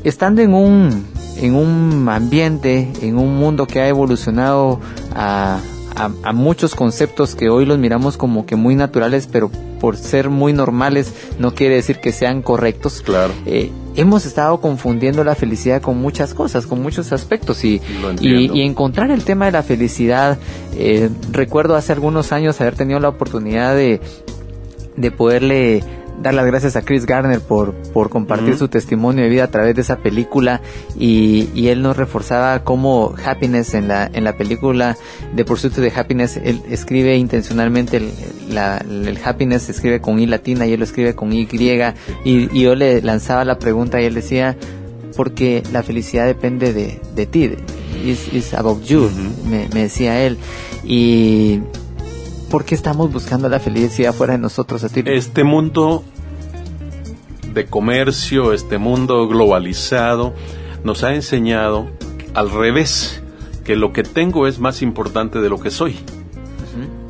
[0.03, 1.05] estando en un,
[1.37, 4.79] en un ambiente, en un mundo que ha evolucionado
[5.15, 5.59] a,
[5.95, 10.53] a, muchos conceptos que hoy los miramos como que muy naturales, pero por ser muy
[10.53, 13.01] normales no quiere decir que sean correctos.
[13.01, 13.33] Claro.
[13.45, 17.81] Eh, hemos estado confundiendo la felicidad con muchas cosas, con muchos aspectos y,
[18.21, 20.37] y, encontrar el tema de la felicidad.
[20.75, 24.01] Eh, recuerdo hace algunos años haber tenido la oportunidad de,
[24.95, 25.83] de poderle
[26.21, 29.76] dar las gracias a Chris Garner por, por compartir su testimonio de vida a través
[29.76, 30.62] de esa película
[30.97, 34.97] y, y, él nos reforzaba cómo Happiness en la, en la película
[35.34, 38.12] de Pursuit de Happiness, él escribe intencionalmente el,
[38.49, 41.47] la, el Happiness, se escribe con I latina y él lo escribe con Y
[42.23, 44.56] y, yo le lanzaba la pregunta y él decía,
[45.15, 47.52] porque la felicidad depende de, de ti,
[48.04, 49.10] it's, about you,
[49.45, 50.38] me, me decía él.
[50.84, 51.62] Y
[52.53, 54.83] ¿por qué estamos buscando la felicidad fuera de nosotros?
[54.83, 56.03] Este mundo
[57.51, 60.35] de comercio, este mundo globalizado,
[60.83, 61.87] nos ha enseñado
[62.35, 63.23] al revés,
[63.63, 65.95] que lo que tengo es más importante de lo que soy.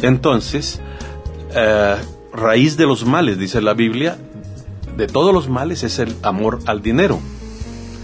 [0.02, 0.80] Entonces,
[1.54, 1.98] eh,
[2.32, 4.18] raíz de los males, dice la Biblia,
[4.96, 7.20] de todos los males es el amor al dinero,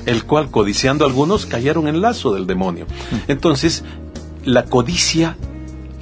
[0.06, 2.86] el cual codiciando algunos cayeron en lazo del demonio.
[3.30, 3.86] Entonces,
[4.44, 5.38] la codicia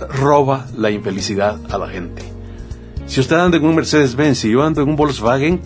[0.10, 2.24] roba la infelicidad a la gente.
[3.06, 5.62] Si usted anda en un Mercedes-Benz y yo ando en un Volkswagen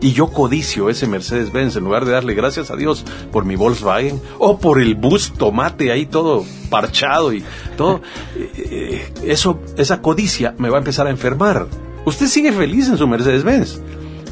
[0.00, 4.20] y yo codicio ese Mercedes-Benz en lugar de darle gracias a Dios por mi Volkswagen
[4.38, 7.44] o por el bus tomate ahí todo parchado y
[7.76, 8.02] todo,
[8.34, 11.68] eh, eso, esa codicia me va a empezar a enfermar
[12.04, 13.80] Usted sigue feliz en su Mercedes-Benz,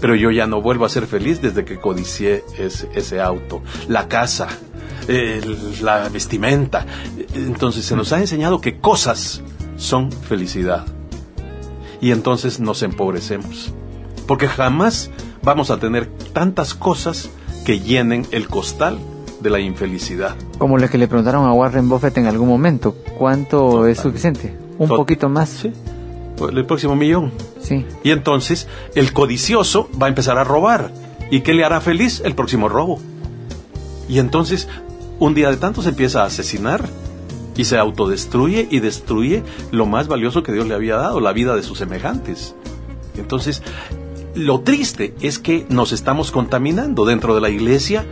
[0.01, 4.09] pero yo ya no vuelvo a ser feliz desde que codicié ese, ese auto, la
[4.09, 4.49] casa,
[5.83, 6.87] la vestimenta.
[7.35, 9.43] Entonces se nos ha enseñado que cosas
[9.77, 10.85] son felicidad.
[12.01, 13.73] Y entonces nos empobrecemos.
[14.27, 15.11] Porque jamás
[15.43, 17.31] vamos a tener tantas cosas
[17.65, 18.99] que llenen el costal
[19.41, 20.37] de la infelicidad.
[20.59, 24.57] Como lo que le preguntaron a Warren Buffett en algún momento, ¿cuánto es suficiente?
[24.79, 25.49] Un poquito más.
[25.49, 25.73] Sí.
[26.41, 27.33] El próximo millón.
[27.61, 27.85] Sí.
[28.03, 30.93] Y entonces el codicioso va a empezar a robar.
[31.31, 32.23] ¿Y qué le hará feliz?
[32.25, 32.99] El próximo robo.
[34.09, 34.69] Y entonces,
[35.21, 36.89] un día de tantos empieza a asesinar
[37.57, 41.55] y se autodestruye y destruye lo más valioso que Dios le había dado, la vida
[41.55, 42.55] de sus semejantes.
[43.17, 43.63] Entonces,
[44.35, 47.05] lo triste es que nos estamos contaminando.
[47.05, 48.07] Dentro de la iglesia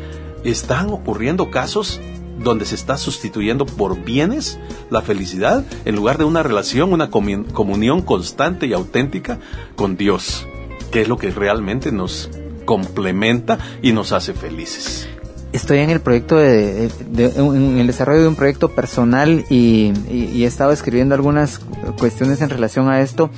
[0.45, 1.99] están ocurriendo casos
[2.39, 4.59] donde se está sustituyendo por bienes
[4.91, 9.39] la felicidad en lugar de una relación, una comunión constante y auténtica
[9.77, 10.47] con Dios,
[10.93, 12.31] que es lo que realmente nos
[12.67, 15.09] complementa y nos hace felices.
[15.53, 20.47] Estoy en el proyecto de, en el desarrollo de un proyecto personal y, y he
[20.47, 21.61] estado escribiendo algunas
[21.99, 23.31] cuestiones en relación a esto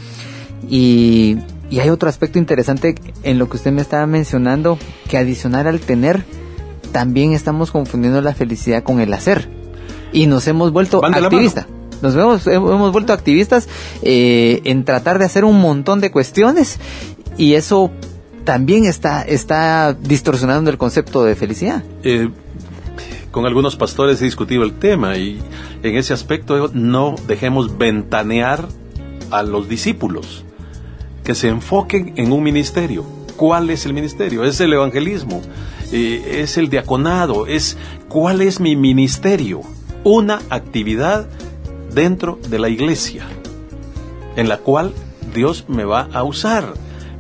[0.69, 1.39] y
[1.71, 4.77] y hay otro aspecto interesante en lo que usted me estaba mencionando,
[5.09, 6.25] que adicionar al tener,
[6.91, 9.49] también estamos confundiendo la felicidad con el hacer.
[10.13, 11.67] Y nos hemos vuelto activistas.
[12.03, 13.69] Nos hemos, hemos vuelto activistas
[14.03, 16.81] eh, en tratar de hacer un montón de cuestiones
[17.37, 17.93] y eso
[18.45, 21.83] también está, está distorsionando el concepto de felicidad.
[22.03, 22.31] Eh,
[23.31, 25.41] con algunos pastores he discutido el tema y
[25.83, 28.67] en ese aspecto no dejemos ventanear
[29.31, 30.45] a los discípulos
[31.23, 33.05] que se enfoquen en un ministerio.
[33.37, 34.45] ¿Cuál es el ministerio?
[34.45, 35.41] Es el evangelismo,
[35.93, 37.77] eh, es el diaconado, es
[38.09, 39.61] cuál es mi ministerio.
[40.03, 41.29] Una actividad
[41.95, 43.27] dentro de la iglesia
[44.37, 44.93] en la cual
[45.35, 46.75] Dios me va a usar.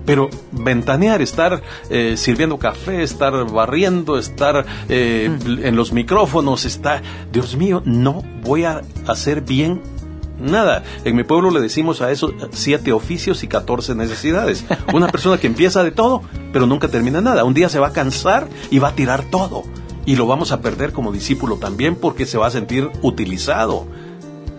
[0.06, 5.64] Pero ventanear, estar eh, sirviendo café, estar barriendo, estar eh, mm.
[5.64, 7.02] en los micrófonos, está,
[7.32, 9.80] Dios mío, no voy a hacer bien
[10.40, 10.82] Nada.
[11.04, 14.64] En mi pueblo le decimos a eso siete oficios y catorce necesidades.
[14.92, 16.22] Una persona que empieza de todo,
[16.52, 17.44] pero nunca termina nada.
[17.44, 19.64] Un día se va a cansar y va a tirar todo.
[20.06, 23.86] Y lo vamos a perder como discípulo también porque se va a sentir utilizado.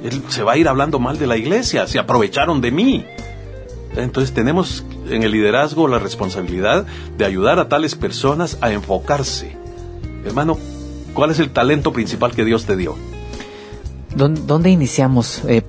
[0.03, 1.87] Él se va a ir hablando mal de la iglesia.
[1.87, 3.05] Se aprovecharon de mí.
[3.95, 6.85] Entonces tenemos en el liderazgo la responsabilidad
[7.17, 9.57] de ayudar a tales personas a enfocarse.
[10.25, 10.57] Hermano,
[11.13, 12.95] ¿cuál es el talento principal que Dios te dio?
[14.15, 15.41] ¿Dónde, iniciamos?
[15.47, 15.61] Eh,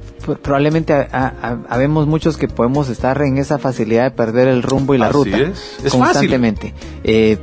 [0.42, 5.10] probablemente habemos muchos que podemos estar en esa facilidad de perder el rumbo y la
[5.10, 5.92] ruta es.
[5.92, 6.74] constantemente.
[7.04, 7.38] Eh,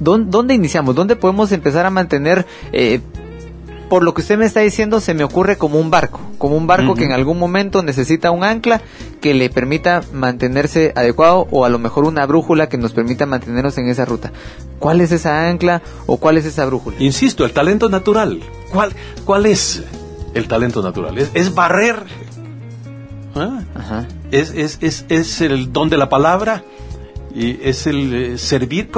[0.00, 0.94] ¿dónde, iniciamos?
[0.94, 3.00] ¿Dónde podemos empezar a mantener eh,
[3.88, 6.66] por lo que usted me está diciendo, se me ocurre como un barco, como un
[6.66, 8.80] barco que en algún momento necesita un ancla
[9.20, 13.78] que le permita mantenerse adecuado o a lo mejor una brújula que nos permita mantenernos
[13.78, 14.32] en esa ruta.
[14.78, 16.96] ¿Cuál es esa ancla o cuál es esa brújula?
[16.98, 18.40] Insisto, el talento natural.
[18.72, 18.92] ¿Cuál,
[19.24, 19.82] cuál es?
[20.34, 21.16] el talento natural.
[21.18, 21.96] Es, barrer.
[23.34, 24.04] ¿Ah?
[24.30, 26.62] Es, es, es, es, el don de la palabra
[27.34, 28.90] y es el eh, servir.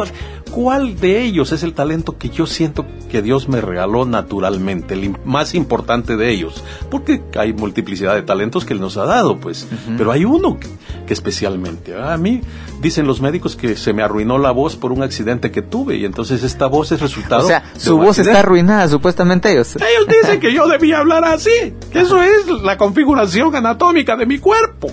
[0.57, 5.15] ¿Cuál de ellos es el talento que yo siento que Dios me regaló naturalmente, el
[5.23, 6.65] más importante de ellos?
[6.91, 11.13] Porque hay multiplicidad de talentos que Él nos ha dado, pues, pero hay uno que,
[11.13, 11.95] especialmente.
[11.95, 12.41] A mí
[12.81, 16.07] dicen los médicos que se me arruinó la voz por un accidente que tuve y
[16.07, 17.45] entonces esta voz es resultado.
[17.45, 19.77] O sea, su voz está arruinada, supuestamente ellos.
[19.77, 24.39] Ellos dicen que yo debía hablar así, que eso es la configuración anatómica de mi
[24.39, 24.91] cuerpo.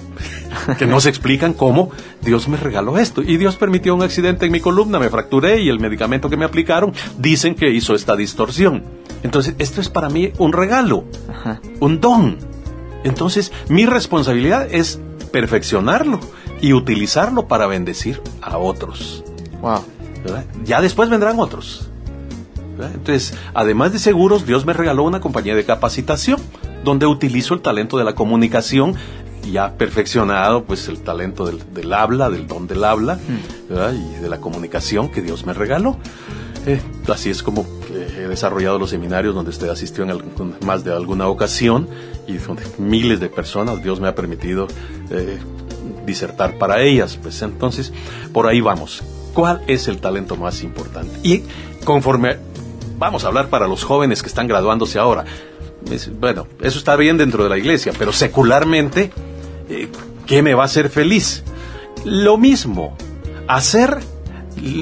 [0.77, 1.91] Que no se explican cómo
[2.21, 3.21] Dios me regaló esto.
[3.21, 6.45] Y Dios permitió un accidente en mi columna, me fracturé y el medicamento que me
[6.45, 8.83] aplicaron dicen que hizo esta distorsión.
[9.23, 11.05] Entonces, esto es para mí un regalo,
[11.79, 12.37] un don.
[13.03, 14.99] Entonces, mi responsabilidad es
[15.31, 16.19] perfeccionarlo
[16.61, 19.23] y utilizarlo para bendecir a otros.
[19.61, 19.83] Wow.
[20.63, 21.89] Ya después vendrán otros.
[22.79, 26.39] Entonces, además de seguros, Dios me regaló una compañía de capacitación
[26.83, 28.95] donde utilizo el talento de la comunicación
[29.51, 33.19] ya perfeccionado pues el talento del, habla, del don del habla
[33.69, 35.97] y de la comunicación que Dios me regaló.
[36.65, 36.79] Eh,
[37.09, 40.21] así es como he desarrollado los seminarios donde usted asistió en
[40.65, 41.87] más de alguna ocasión
[42.27, 44.67] y donde miles de personas Dios me ha permitido
[45.09, 45.39] eh,
[46.05, 47.19] disertar para ellas.
[47.21, 47.91] Pues entonces,
[48.31, 49.03] por ahí vamos.
[49.33, 51.19] ¿Cuál es el talento más importante?
[51.23, 51.43] Y
[51.83, 52.37] conforme
[52.97, 55.25] vamos a hablar para los jóvenes que están graduándose ahora,
[56.19, 59.11] bueno, eso está bien dentro de la iglesia, pero secularmente
[59.69, 59.89] eh,
[60.25, 61.43] ¿qué me va a hacer feliz?
[62.05, 62.95] Lo mismo,
[63.47, 63.99] hacer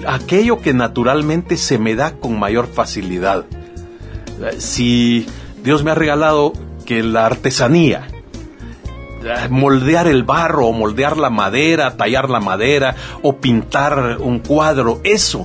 [0.07, 3.45] aquello que naturalmente se me da con mayor facilidad.
[4.57, 5.25] Si
[5.63, 6.53] Dios me ha regalado
[6.85, 8.07] que la artesanía,
[9.23, 14.99] eh, moldear el barro o moldear la madera, tallar la madera o pintar un cuadro.
[15.03, 15.43] Eso,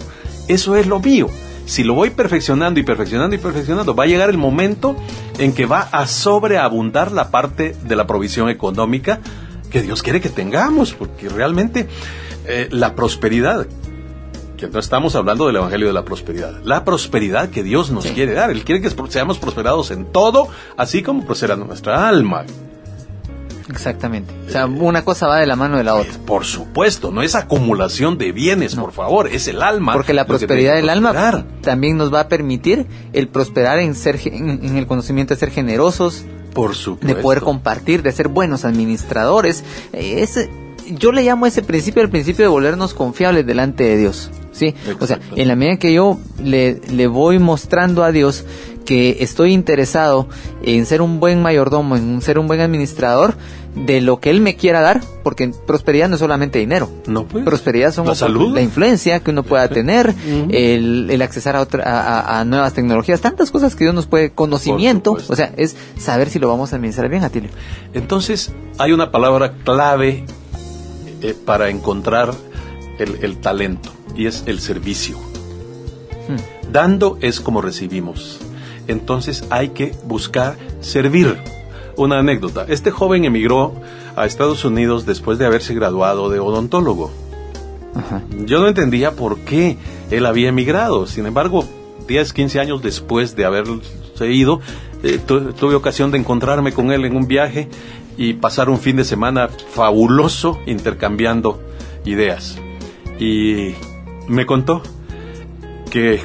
[0.49, 1.28] eso es lo mío.
[1.67, 4.97] Si lo voy perfeccionando y perfeccionando y perfeccionando, va a llegar el momento
[5.39, 9.21] en que va a sobreabundar la parte de la provisión económica
[9.69, 11.89] que Dios quiere que tengamos, porque realmente
[12.47, 13.67] eh, la prosperidad,
[14.57, 18.35] que no estamos hablando del Evangelio de la prosperidad, la prosperidad que Dios nos quiere
[18.35, 22.45] dar, Él quiere que seamos prosperados en todo, así como prospera nuestra alma.
[23.69, 24.33] Exactamente.
[24.47, 26.12] O sea, una cosa va de la mano de la otra.
[26.25, 29.93] por supuesto, no es acumulación de bienes, por favor, es el alma.
[29.93, 34.77] Porque la prosperidad del alma también nos va a permitir el prosperar en ser en,
[34.77, 37.17] el conocimiento de ser generosos, por supuesto.
[37.17, 39.64] de poder compartir, de ser buenos administradores.
[39.93, 40.49] Es,
[40.91, 44.31] yo le llamo ese principio el principio de volvernos confiables delante de Dios.
[44.53, 48.47] Sí, o sea, en la medida que yo le, le voy mostrando a Dios
[48.87, 50.28] que estoy interesado
[50.62, 53.37] en ser un buen mayordomo, en ser un buen administrador
[53.74, 56.91] de lo que él me quiera dar, porque prosperidad no es solamente dinero.
[57.07, 57.45] No, pues.
[57.45, 58.07] Prosperidad son
[58.55, 60.14] la, influencia que uno pueda tener,
[60.49, 65.37] el, el, accesar a, a, nuevas tecnologías, tantas cosas que Dios nos puede, conocimiento, o
[65.37, 67.51] sea, es saber si lo vamos a administrar bien, Atilio.
[67.93, 70.24] Entonces, hay una palabra clave
[71.20, 72.32] eh, para encontrar
[72.99, 75.18] el, el, talento, y es el servicio.
[76.28, 76.72] Hmm.
[76.72, 78.41] Dando es como recibimos
[78.89, 81.37] entonces hay que buscar servir.
[81.97, 83.74] Una anécdota, este joven emigró
[84.16, 87.11] a Estados Unidos después de haberse graduado de odontólogo.
[88.45, 89.78] Yo no entendía por qué
[90.11, 91.64] él había emigrado, sin embargo,
[92.07, 94.61] 10, 15 años después de haberse ido,
[95.03, 97.68] eh, tuve ocasión de encontrarme con él en un viaje
[98.16, 101.61] y pasar un fin de semana fabuloso intercambiando
[102.05, 102.59] ideas.
[103.18, 103.74] Y
[104.28, 104.82] me contó
[105.91, 106.20] que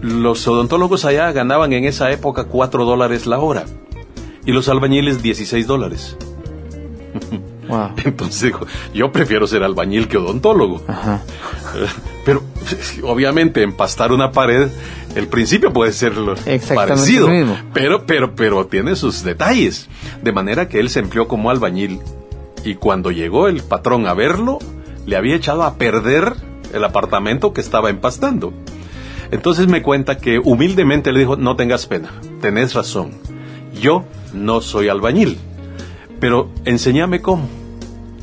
[0.00, 3.64] los odontólogos allá ganaban en esa época 4 dólares la hora
[4.44, 6.16] y los albañiles 16 dólares.
[8.04, 10.80] Entonces dijo, yo prefiero ser albañil que odontólogo.
[12.24, 12.42] Pero
[13.04, 14.68] obviamente empastar una pared,
[15.14, 16.12] el principio puede ser
[16.74, 17.28] parecido,
[17.72, 19.88] pero pero pero tiene sus detalles,
[20.22, 22.00] de manera que él se empleó como albañil
[22.64, 24.58] y cuando llegó el patrón a verlo,
[25.06, 26.34] le había echado a perder
[26.74, 28.52] el apartamento que estaba empastando.
[29.30, 32.10] Entonces me cuenta que humildemente le dijo, no tengas pena,
[32.40, 33.12] tenés razón,
[33.80, 35.38] yo no soy albañil,
[36.20, 37.48] pero enséñame cómo.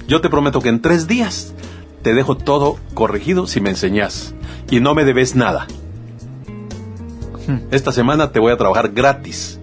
[0.07, 1.53] Yo te prometo que en tres días
[2.01, 4.35] te dejo todo corregido si me enseñas
[4.69, 5.67] y no me debes nada.
[7.47, 7.57] Hmm.
[7.71, 9.59] Esta semana te voy a trabajar gratis,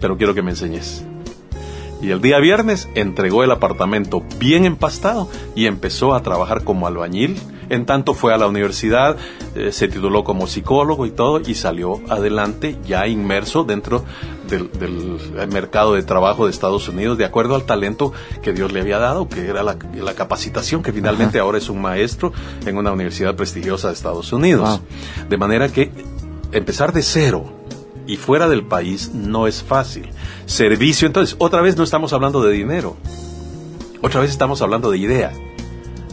[0.00, 1.04] pero quiero que me enseñes.
[2.02, 7.38] Y el día viernes entregó el apartamento bien empastado y empezó a trabajar como albañil.
[7.68, 9.16] En tanto fue a la universidad,
[9.54, 14.04] eh, se tituló como psicólogo y todo, y salió adelante ya inmerso dentro
[14.48, 14.68] del,
[15.48, 19.28] mercado de trabajo de Estados Unidos, de acuerdo al talento que Dios le había dado,
[19.28, 19.76] que era la,
[20.14, 22.32] capacitación, que finalmente ahora es un maestro
[22.66, 24.80] en una universidad prestigiosa de Estados Unidos.
[25.30, 25.90] De manera que
[26.50, 27.61] empezar de cero
[28.06, 30.08] y fuera del país no es fácil.
[30.46, 32.96] Servicio, entonces, otra vez no estamos hablando de dinero,
[34.02, 35.32] otra vez estamos hablando de idea.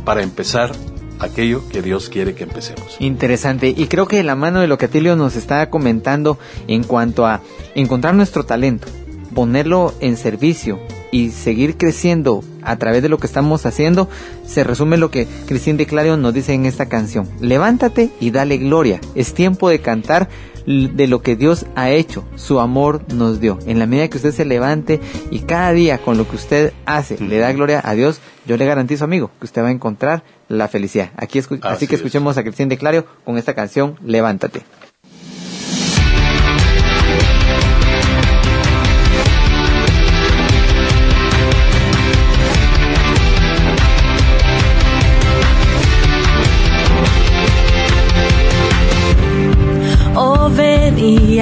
[0.06, 0.72] Para empezar
[1.20, 2.96] aquello que Dios quiere que empecemos.
[3.00, 3.74] Interesante.
[3.76, 7.42] Y creo que la mano de lo que Atilio nos está comentando en cuanto a
[7.76, 8.88] encontrar nuestro talento,
[9.36, 10.80] ponerlo en servicio
[11.12, 14.10] y seguir creciendo a través de lo que estamos haciendo,
[14.46, 17.28] se resume lo que Cristín de Clarion nos dice en esta canción.
[17.40, 19.02] Levántate y dale gloria.
[19.16, 20.30] Es tiempo de cantar
[20.70, 23.58] de lo que Dios ha hecho, su amor nos dio.
[23.66, 25.00] En la medida que usted se levante
[25.32, 28.68] y cada día con lo que usted hace le da gloria a Dios, yo le
[28.68, 31.10] garantizo, amigo, que usted va a encontrar la felicidad.
[31.18, 34.62] Aquí así, que escuchemos a Cristian de Clario con esta canción Levántate.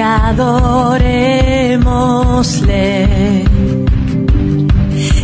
[0.00, 0.04] Y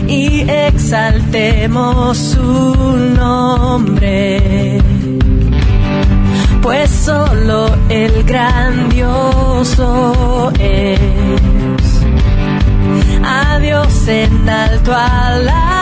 [0.09, 2.75] y exaltemos su
[3.17, 4.81] nombre.
[6.61, 9.73] Pues solo el grandioso
[10.59, 10.99] es.
[13.23, 15.74] A Dios en alto alá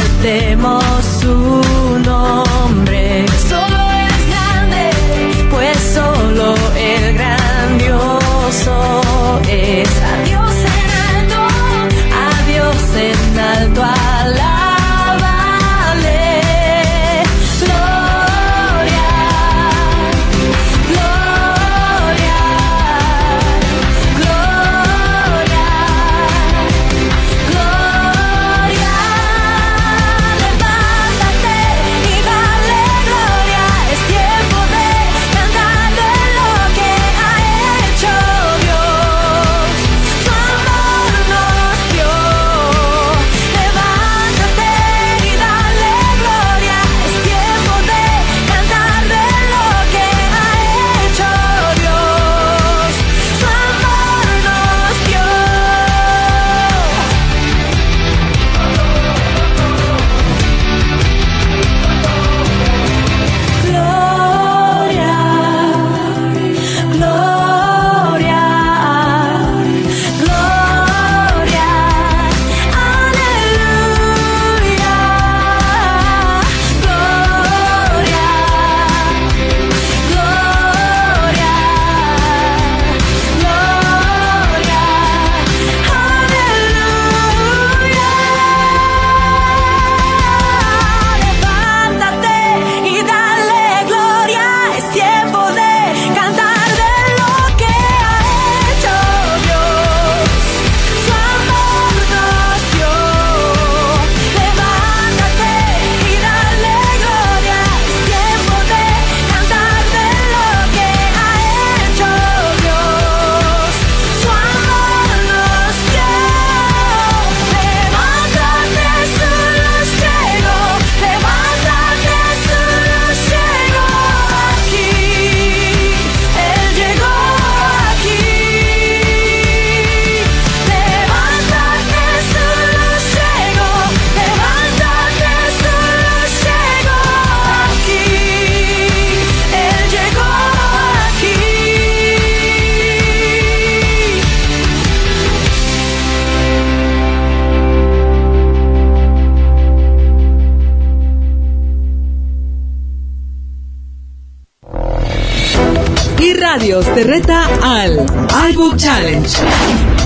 [0.00, 0.99] arte moderno.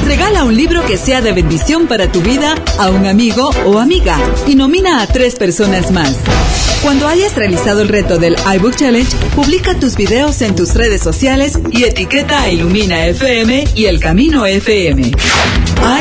[0.06, 4.18] Regala un libro que sea de bendición para tu vida a un amigo o amiga
[4.46, 6.16] y nomina a tres personas más.
[6.82, 11.58] Cuando hayas realizado el reto del iBook Challenge, publica tus videos en tus redes sociales
[11.70, 15.12] y etiqueta a Ilumina FM y El Camino FM.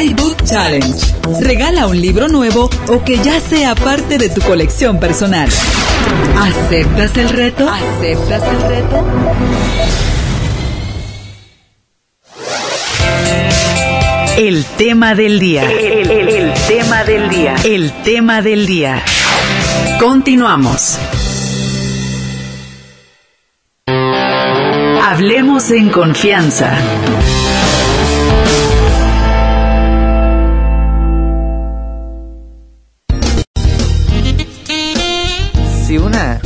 [0.04, 0.98] iBook Challenge.
[1.40, 5.50] Regala un libro nuevo o que ya sea parte de tu colección personal.
[6.38, 7.70] ¿Aceptas el reto?
[7.70, 10.13] ¿Aceptas el reto?
[14.38, 15.70] El tema del día.
[15.72, 17.56] El, el- el tema del día.
[17.64, 19.04] El tema del día.
[20.00, 20.98] Continuamos.
[25.02, 26.78] Hablemos en confianza.
[35.86, 36.40] Si una,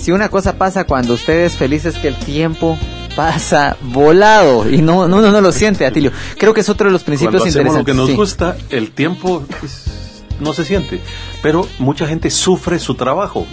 [0.00, 2.78] si una cosa pasa cuando ustedes felices que el tiempo
[3.18, 6.12] pasa volado y no, no, no, no lo siente, Atilio.
[6.38, 7.96] Creo que es otro de los principios Cuando hacemos lo que interesantes.
[7.96, 8.54] nos sí.
[8.54, 9.44] gusta, el tiempo
[10.38, 11.00] no se siente.
[11.42, 13.44] Pero mucha gente sufre su trabajo.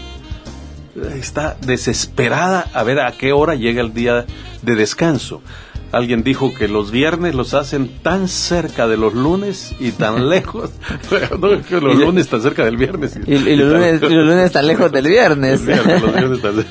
[1.16, 4.28] Está desesperada a ver a qué hora llega el día
[4.61, 5.41] de descanso.
[5.96, 10.70] Alguien dijo que los viernes los hacen tan cerca de los lunes y tan lejos.
[11.39, 13.18] no, que los lunes tan cerca del viernes.
[13.26, 15.62] Y, y los lunes, y los lunes tan lejos del viernes.
[15.62, 16.66] Los.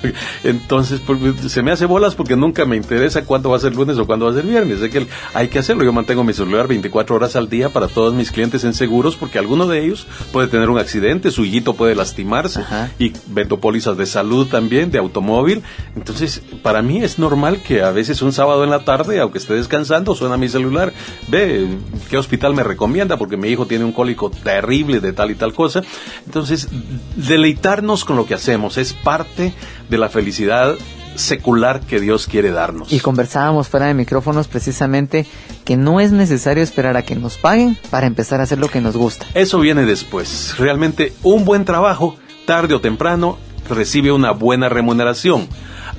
[0.44, 1.16] Entonces, por-
[1.48, 4.26] se me hace bolas porque nunca me interesa cuándo va a ser lunes o cuándo
[4.26, 4.80] va a ser viernes.
[4.90, 5.84] Que hay que hacerlo.
[5.84, 9.38] Yo mantengo mi celular 24 horas al día para todos mis clientes en seguros porque
[9.38, 12.90] alguno de ellos puede tener un accidente, su hijito puede lastimarse Ajá.
[12.98, 15.62] y vendo pólizas de salud también, de automóvil.
[15.96, 19.54] Entonces, para mí es normal que a veces un sábado en la tarde, aunque esté
[19.54, 20.92] descansando, suena mi celular.
[21.28, 21.68] Ve,
[22.10, 23.16] ¿qué hospital me recomienda?
[23.16, 25.82] Porque mi hijo tiene un cólico terrible de tal y tal cosa.
[26.26, 26.68] Entonces,
[27.16, 29.52] deleitarnos con lo que hacemos es parte
[29.88, 30.74] de la felicidad
[31.16, 32.92] secular que Dios quiere darnos.
[32.92, 35.26] Y conversábamos fuera de micrófonos precisamente
[35.64, 38.80] que no es necesario esperar a que nos paguen para empezar a hacer lo que
[38.80, 39.26] nos gusta.
[39.34, 40.56] Eso viene después.
[40.58, 43.38] Realmente un buen trabajo, tarde o temprano,
[43.68, 45.48] recibe una buena remuneración.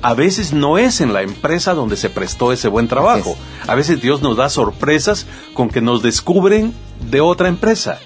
[0.02, 3.36] A veces no es en la empresa donde se prestó ese buen trabajo.
[3.66, 6.74] A veces Dios nos da sorpresas con que nos descubren
[7.10, 7.98] de otra empresa.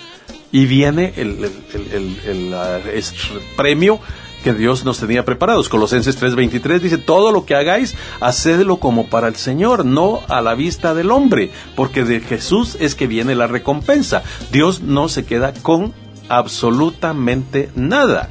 [0.52, 1.62] Y viene el, el-
[1.92, 3.14] el- el- el, es-
[3.56, 4.00] premio
[4.42, 5.68] que Dios nos tenía preparados.
[5.68, 10.54] Colosenses 3:23 dice, todo lo que hagáis, hacedlo como para el Señor, no a la
[10.54, 14.22] vista del hombre, porque de Jesús es que viene la recompensa.
[14.50, 15.92] Dios no se queda con
[16.28, 18.30] absolutamente nada.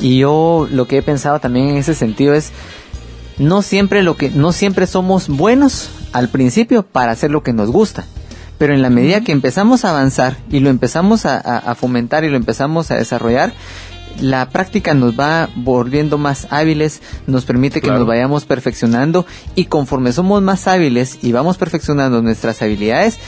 [0.00, 2.52] Y yo lo que he pensado también en ese sentido es
[3.38, 7.70] no siempre lo que no siempre somos buenos al principio para hacer lo que nos
[7.70, 8.04] gusta.
[8.58, 12.24] Pero en la medida que empezamos a avanzar y lo empezamos a, a- a fomentar
[12.24, 13.52] y lo empezamos a desarrollar,
[14.20, 20.12] la práctica nos va volviendo más hábiles, nos permite que nos vayamos perfeccionando y conforme
[20.12, 23.18] somos más hábiles y vamos perfeccionando nuestras habilidades,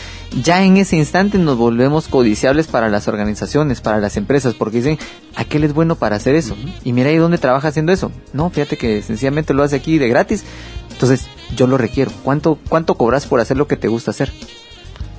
[0.43, 4.99] ya en ese instante nos volvemos codiciables para las organizaciones, para las empresas, porque dicen,
[5.35, 6.57] aquel es bueno para hacer eso.
[6.85, 8.13] Y mira ahí dónde trabaja haciendo eso.
[8.33, 10.45] No, fíjate que sencillamente lo hace aquí de gratis.
[10.93, 11.27] Entonces,
[11.57, 12.11] yo lo requiero.
[12.23, 14.33] ¿Cuánto, cuánto cobras por hacer lo que te gusta hacer?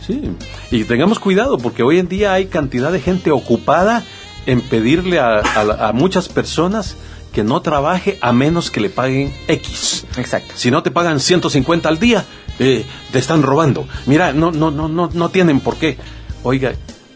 [0.05, 0.36] Sí,
[0.72, 4.03] y tengamos cuidado porque hoy en día hay cantidad de gente ocupada
[4.45, 6.95] en pedirle a, a- a muchas personas
[7.33, 10.05] que no trabaje a menos que le paguen X.
[10.17, 10.53] Exacto.
[10.55, 12.25] Si no te pagan 150 al día,
[12.59, 13.87] eh, te están robando.
[14.05, 15.97] Mira, no, no, no, no, no tienen por qué.
[16.43, 16.73] Oiga,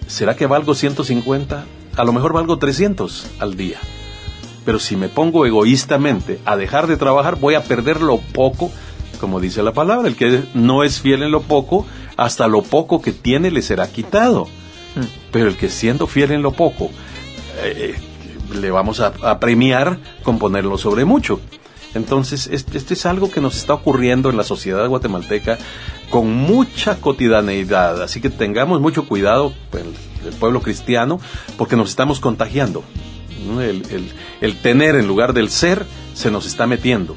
[0.08, 1.66] ¿será que valgo 150?
[1.98, 3.78] A lo mejor valgo 300 al día.
[4.64, 8.72] Pero si me pongo egoístamente a dejar de trabajar, voy a perder lo poco,
[9.20, 10.08] como dice la palabra.
[10.08, 11.86] El que no es fiel en lo poco,
[12.18, 14.48] hasta lo poco que tiene le será quitado.
[15.32, 16.90] Pero el que siendo fiel en lo poco,
[17.58, 17.96] eh,
[18.54, 21.40] le vamos a, premiar con ponerlo sobre mucho.
[21.94, 25.58] Entonces, este, este es algo que nos está ocurriendo en la sociedad guatemalteca
[26.10, 28.02] con mucha cotidianeidad.
[28.02, 31.20] Así que tengamos mucho cuidado, el, pueblo cristiano,
[31.58, 32.84] porque nos estamos contagiando.
[34.42, 37.16] el tener en lugar del ser se nos está metiendo.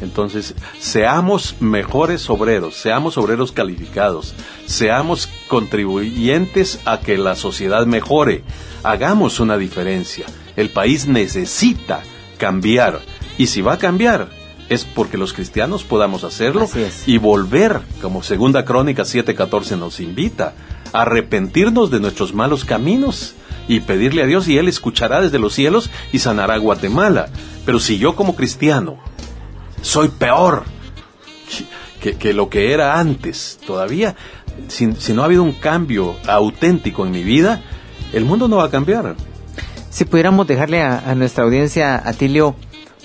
[0.00, 4.34] Entonces, seamos mejores obreros, seamos obreros calificados,
[4.66, 8.44] seamos contribuyentes a que la sociedad mejore,
[8.82, 10.26] hagamos una diferencia.
[10.56, 12.02] El país necesita
[12.38, 13.00] cambiar
[13.38, 14.28] y si va a cambiar
[14.68, 16.68] es porque los cristianos podamos hacerlo
[17.06, 20.54] y volver, como segunda crónica 7:14 nos invita,
[20.92, 23.34] a arrepentirnos de nuestros malos caminos
[23.68, 27.28] y pedirle a Dios y Él escuchará desde los cielos y sanará a Guatemala.
[27.64, 28.98] Pero si yo como cristiano
[29.86, 30.64] soy peor
[32.00, 34.16] que, que lo que era antes, todavía,
[34.66, 37.62] si, si no ha habido un cambio auténtico en mi vida,
[38.12, 39.14] el mundo no va a cambiar.
[39.88, 42.56] Si pudiéramos dejarle a, a nuestra audiencia, Atilio,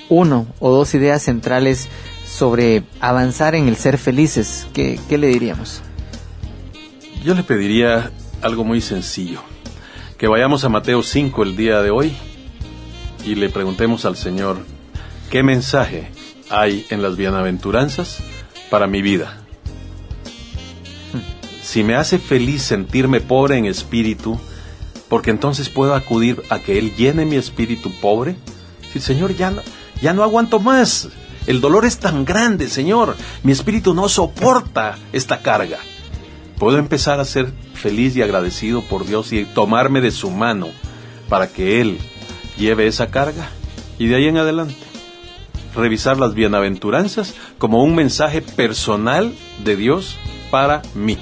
[0.09, 1.87] uno o dos ideas centrales
[2.25, 5.83] sobre avanzar en el ser felices, ¿qué, qué le diríamos?
[7.23, 8.11] Yo le pediría
[8.41, 9.41] algo muy sencillo.
[10.17, 12.11] Que vayamos a Mateo 5 el día de hoy
[13.23, 14.57] y le preguntemos al Señor,
[15.29, 16.09] ¿qué mensaje
[16.51, 18.19] hay en las bienaventuranzas
[18.69, 19.37] para mi vida?
[21.63, 24.39] Si me hace feliz sentirme pobre en espíritu,
[25.07, 28.35] porque entonces puedo acudir a que Él llene mi espíritu pobre.
[28.91, 29.53] Si Señor, ya
[30.01, 31.09] ya no aguanto más.
[31.47, 33.15] El dolor es tan grande, Señor.
[33.43, 35.79] Mi espíritu no soporta esta carga.
[36.57, 40.67] Puedo empezar a ser feliz y agradecido por Dios y tomarme de su mano
[41.29, 41.99] para que Él
[42.57, 43.49] lleve esa carga.
[43.97, 44.75] Y de ahí en adelante,
[45.75, 50.17] revisar las bienaventuranzas como un mensaje personal de Dios
[50.49, 51.17] para mí.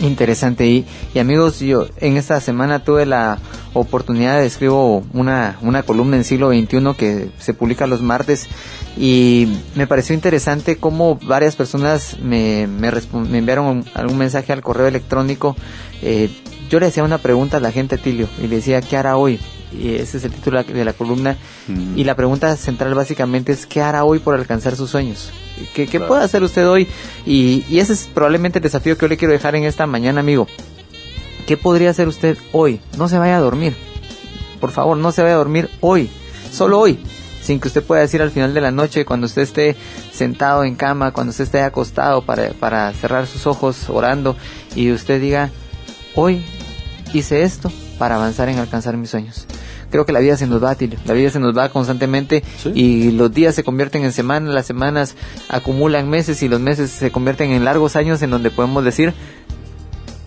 [0.00, 0.66] Interesante.
[0.66, 3.38] Y, y amigos, yo en esta semana tuve la
[3.74, 8.48] oportunidad de escribo una, una columna en siglo XXI que se publica los martes
[8.96, 14.86] y me pareció interesante cómo varias personas me, me, me enviaron algún mensaje al correo
[14.86, 15.54] electrónico.
[16.02, 16.30] Eh,
[16.70, 19.38] yo le hacía una pregunta a la gente, Tilio, y le decía, ¿qué hará hoy?
[19.72, 21.36] Y ese es el título de la columna.
[21.68, 21.98] Mm.
[21.98, 25.30] Y la pregunta central básicamente es, ¿qué hará hoy por alcanzar sus sueños?
[25.74, 26.08] ¿Qué, qué Claro.
[26.08, 26.88] puede hacer usted hoy?
[27.26, 30.20] Y, y ese es probablemente el desafío que yo le quiero dejar en esta mañana,
[30.20, 30.46] amigo.
[31.46, 32.80] ¿Qué podría hacer usted hoy?
[32.96, 33.74] No se vaya a dormir.
[34.60, 36.10] Por favor, no se vaya a dormir hoy.
[36.52, 36.98] Solo hoy.
[37.42, 39.74] Sin que usted pueda decir al final de la noche, cuando usted esté
[40.12, 44.36] sentado en cama, cuando usted esté acostado para, para cerrar sus ojos orando
[44.76, 45.50] y usted diga,
[46.14, 46.44] hoy
[47.14, 49.46] hice esto para avanzar en alcanzar mis sueños.
[49.90, 50.98] Creo que la vida se nos va, Tilio.
[51.04, 52.70] La vida se nos va constantemente Sí.
[52.74, 55.16] y los días se convierten en semanas, las semanas
[55.48, 59.12] acumulan meses y los meses se convierten en largos años en donde podemos decir,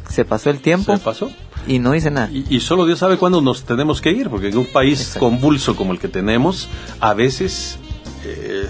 [0.09, 1.31] se pasó el tiempo ¿Se pasó?
[1.67, 2.29] y no hice nada.
[2.31, 5.19] Y, y solo Dios sabe cuándo nos tenemos que ir, porque en un país Exacto.
[5.21, 7.77] convulso como el que tenemos, a veces
[8.25, 8.67] eh,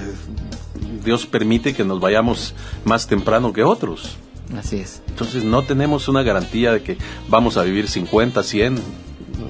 [1.03, 2.53] Dios permite que nos vayamos
[2.85, 4.15] más temprano que otros.
[4.57, 5.01] Así es.
[5.09, 8.79] Entonces no tenemos una garantía de que vamos a vivir 50, 100,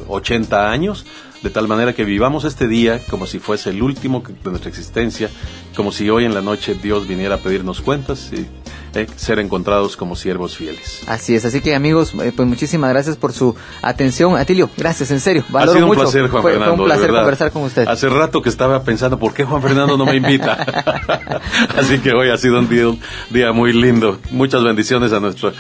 [0.08, 1.06] 80 años,
[1.44, 5.30] de tal manera que vivamos este día como si fuese el último de nuestra existencia,
[5.76, 8.48] como si hoy en la noche Dios viniera a pedirnos cuentas y
[8.96, 11.02] eh, ser encontrados como siervos fieles.
[11.08, 14.38] Así es, así que amigos, eh, pues muchísimas gracias por su atención.
[14.38, 16.02] Atilio, gracias, en serio, valoro ha sido un mucho.
[16.04, 16.74] placer, Juan fue, fue Fernando.
[16.84, 17.88] un de placer conversar con usted.
[17.88, 20.54] Hace rato que estaba pensando, ¿por qué Juan Fernando no me invita?
[21.76, 23.00] Así que hoy ha sido un día, un
[23.32, 24.20] día muy lindo.
[24.32, 25.52] Muchas bendiciones a nuestro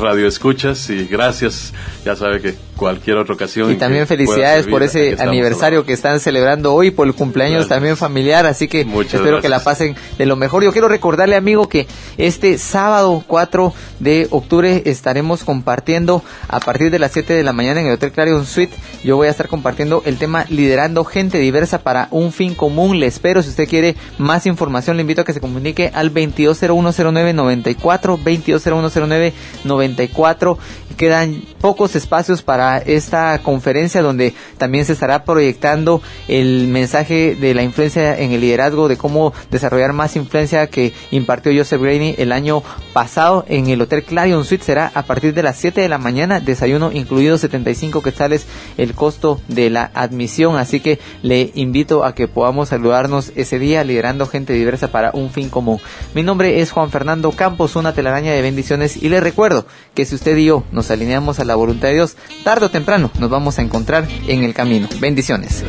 [0.00, 1.72] radio escuchas y gracias.
[2.04, 3.70] Ya sabe que cualquier otra ocasión.
[3.70, 7.68] Y también felicidades por ese aniversario que están celebrando hoy, por el cumpleaños Gracias.
[7.68, 10.64] también familiar, así que Muchas espero que la pasen de lo mejor.
[10.64, 11.86] Yo quiero recordarle, amigo, que
[12.18, 17.80] este sábado 4 de octubre estaremos compartiendo a partir de las 7 de la mañana
[17.80, 18.74] en el Hotel Clarion Suite.
[19.02, 23.00] Yo voy a estar compartiendo el tema liderando gente diversa para un fin común.
[23.00, 28.18] Le espero, si usted quiere más información, le invito a que se comunique al 22010994,
[28.24, 30.58] 22010994.
[30.96, 32.42] Quedan pocos espacios
[32.86, 38.88] esta conferencia donde también se estará proyectando el mensaje de la influencia en el liderazgo,
[38.88, 42.62] de cómo desarrollar más influencia que impartió Joseph Graney el año
[42.92, 44.64] pasado en el Hotel Clarion Suite.
[44.64, 48.46] Será a partir de las 7 de la mañana, desayuno incluido 75 quetzales
[48.76, 50.56] el costo de la admisión.
[50.56, 55.30] Así que le invito a que podamos saludarnos ese día liderando gente diversa para un
[55.30, 55.80] fin común.
[56.14, 60.14] Mi nombre es Juan Fernando Campos, una telaraña de bendiciones y le recuerdo que si
[60.14, 62.16] usted y yo nos alineamos a la voluntad de Dios,
[62.54, 64.88] tarde o temprano nos vamos a encontrar en el camino.
[65.00, 65.64] Bendiciones.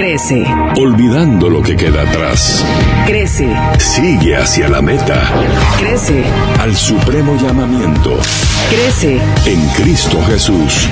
[0.00, 0.42] Crece,
[0.78, 2.64] olvidando lo que queda atrás.
[3.06, 3.46] crece,
[3.78, 5.20] Sigue hacia la meta,
[5.78, 6.24] crece,
[6.58, 8.18] al supremo llamamiento.
[8.70, 10.88] crece, En Cristo Jesús.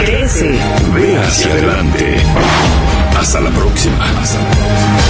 [0.00, 0.58] crece.
[0.94, 2.16] Ve hacia adelante.
[3.18, 3.96] Hasta la próxima.
[4.20, 5.09] Hasta la próxima.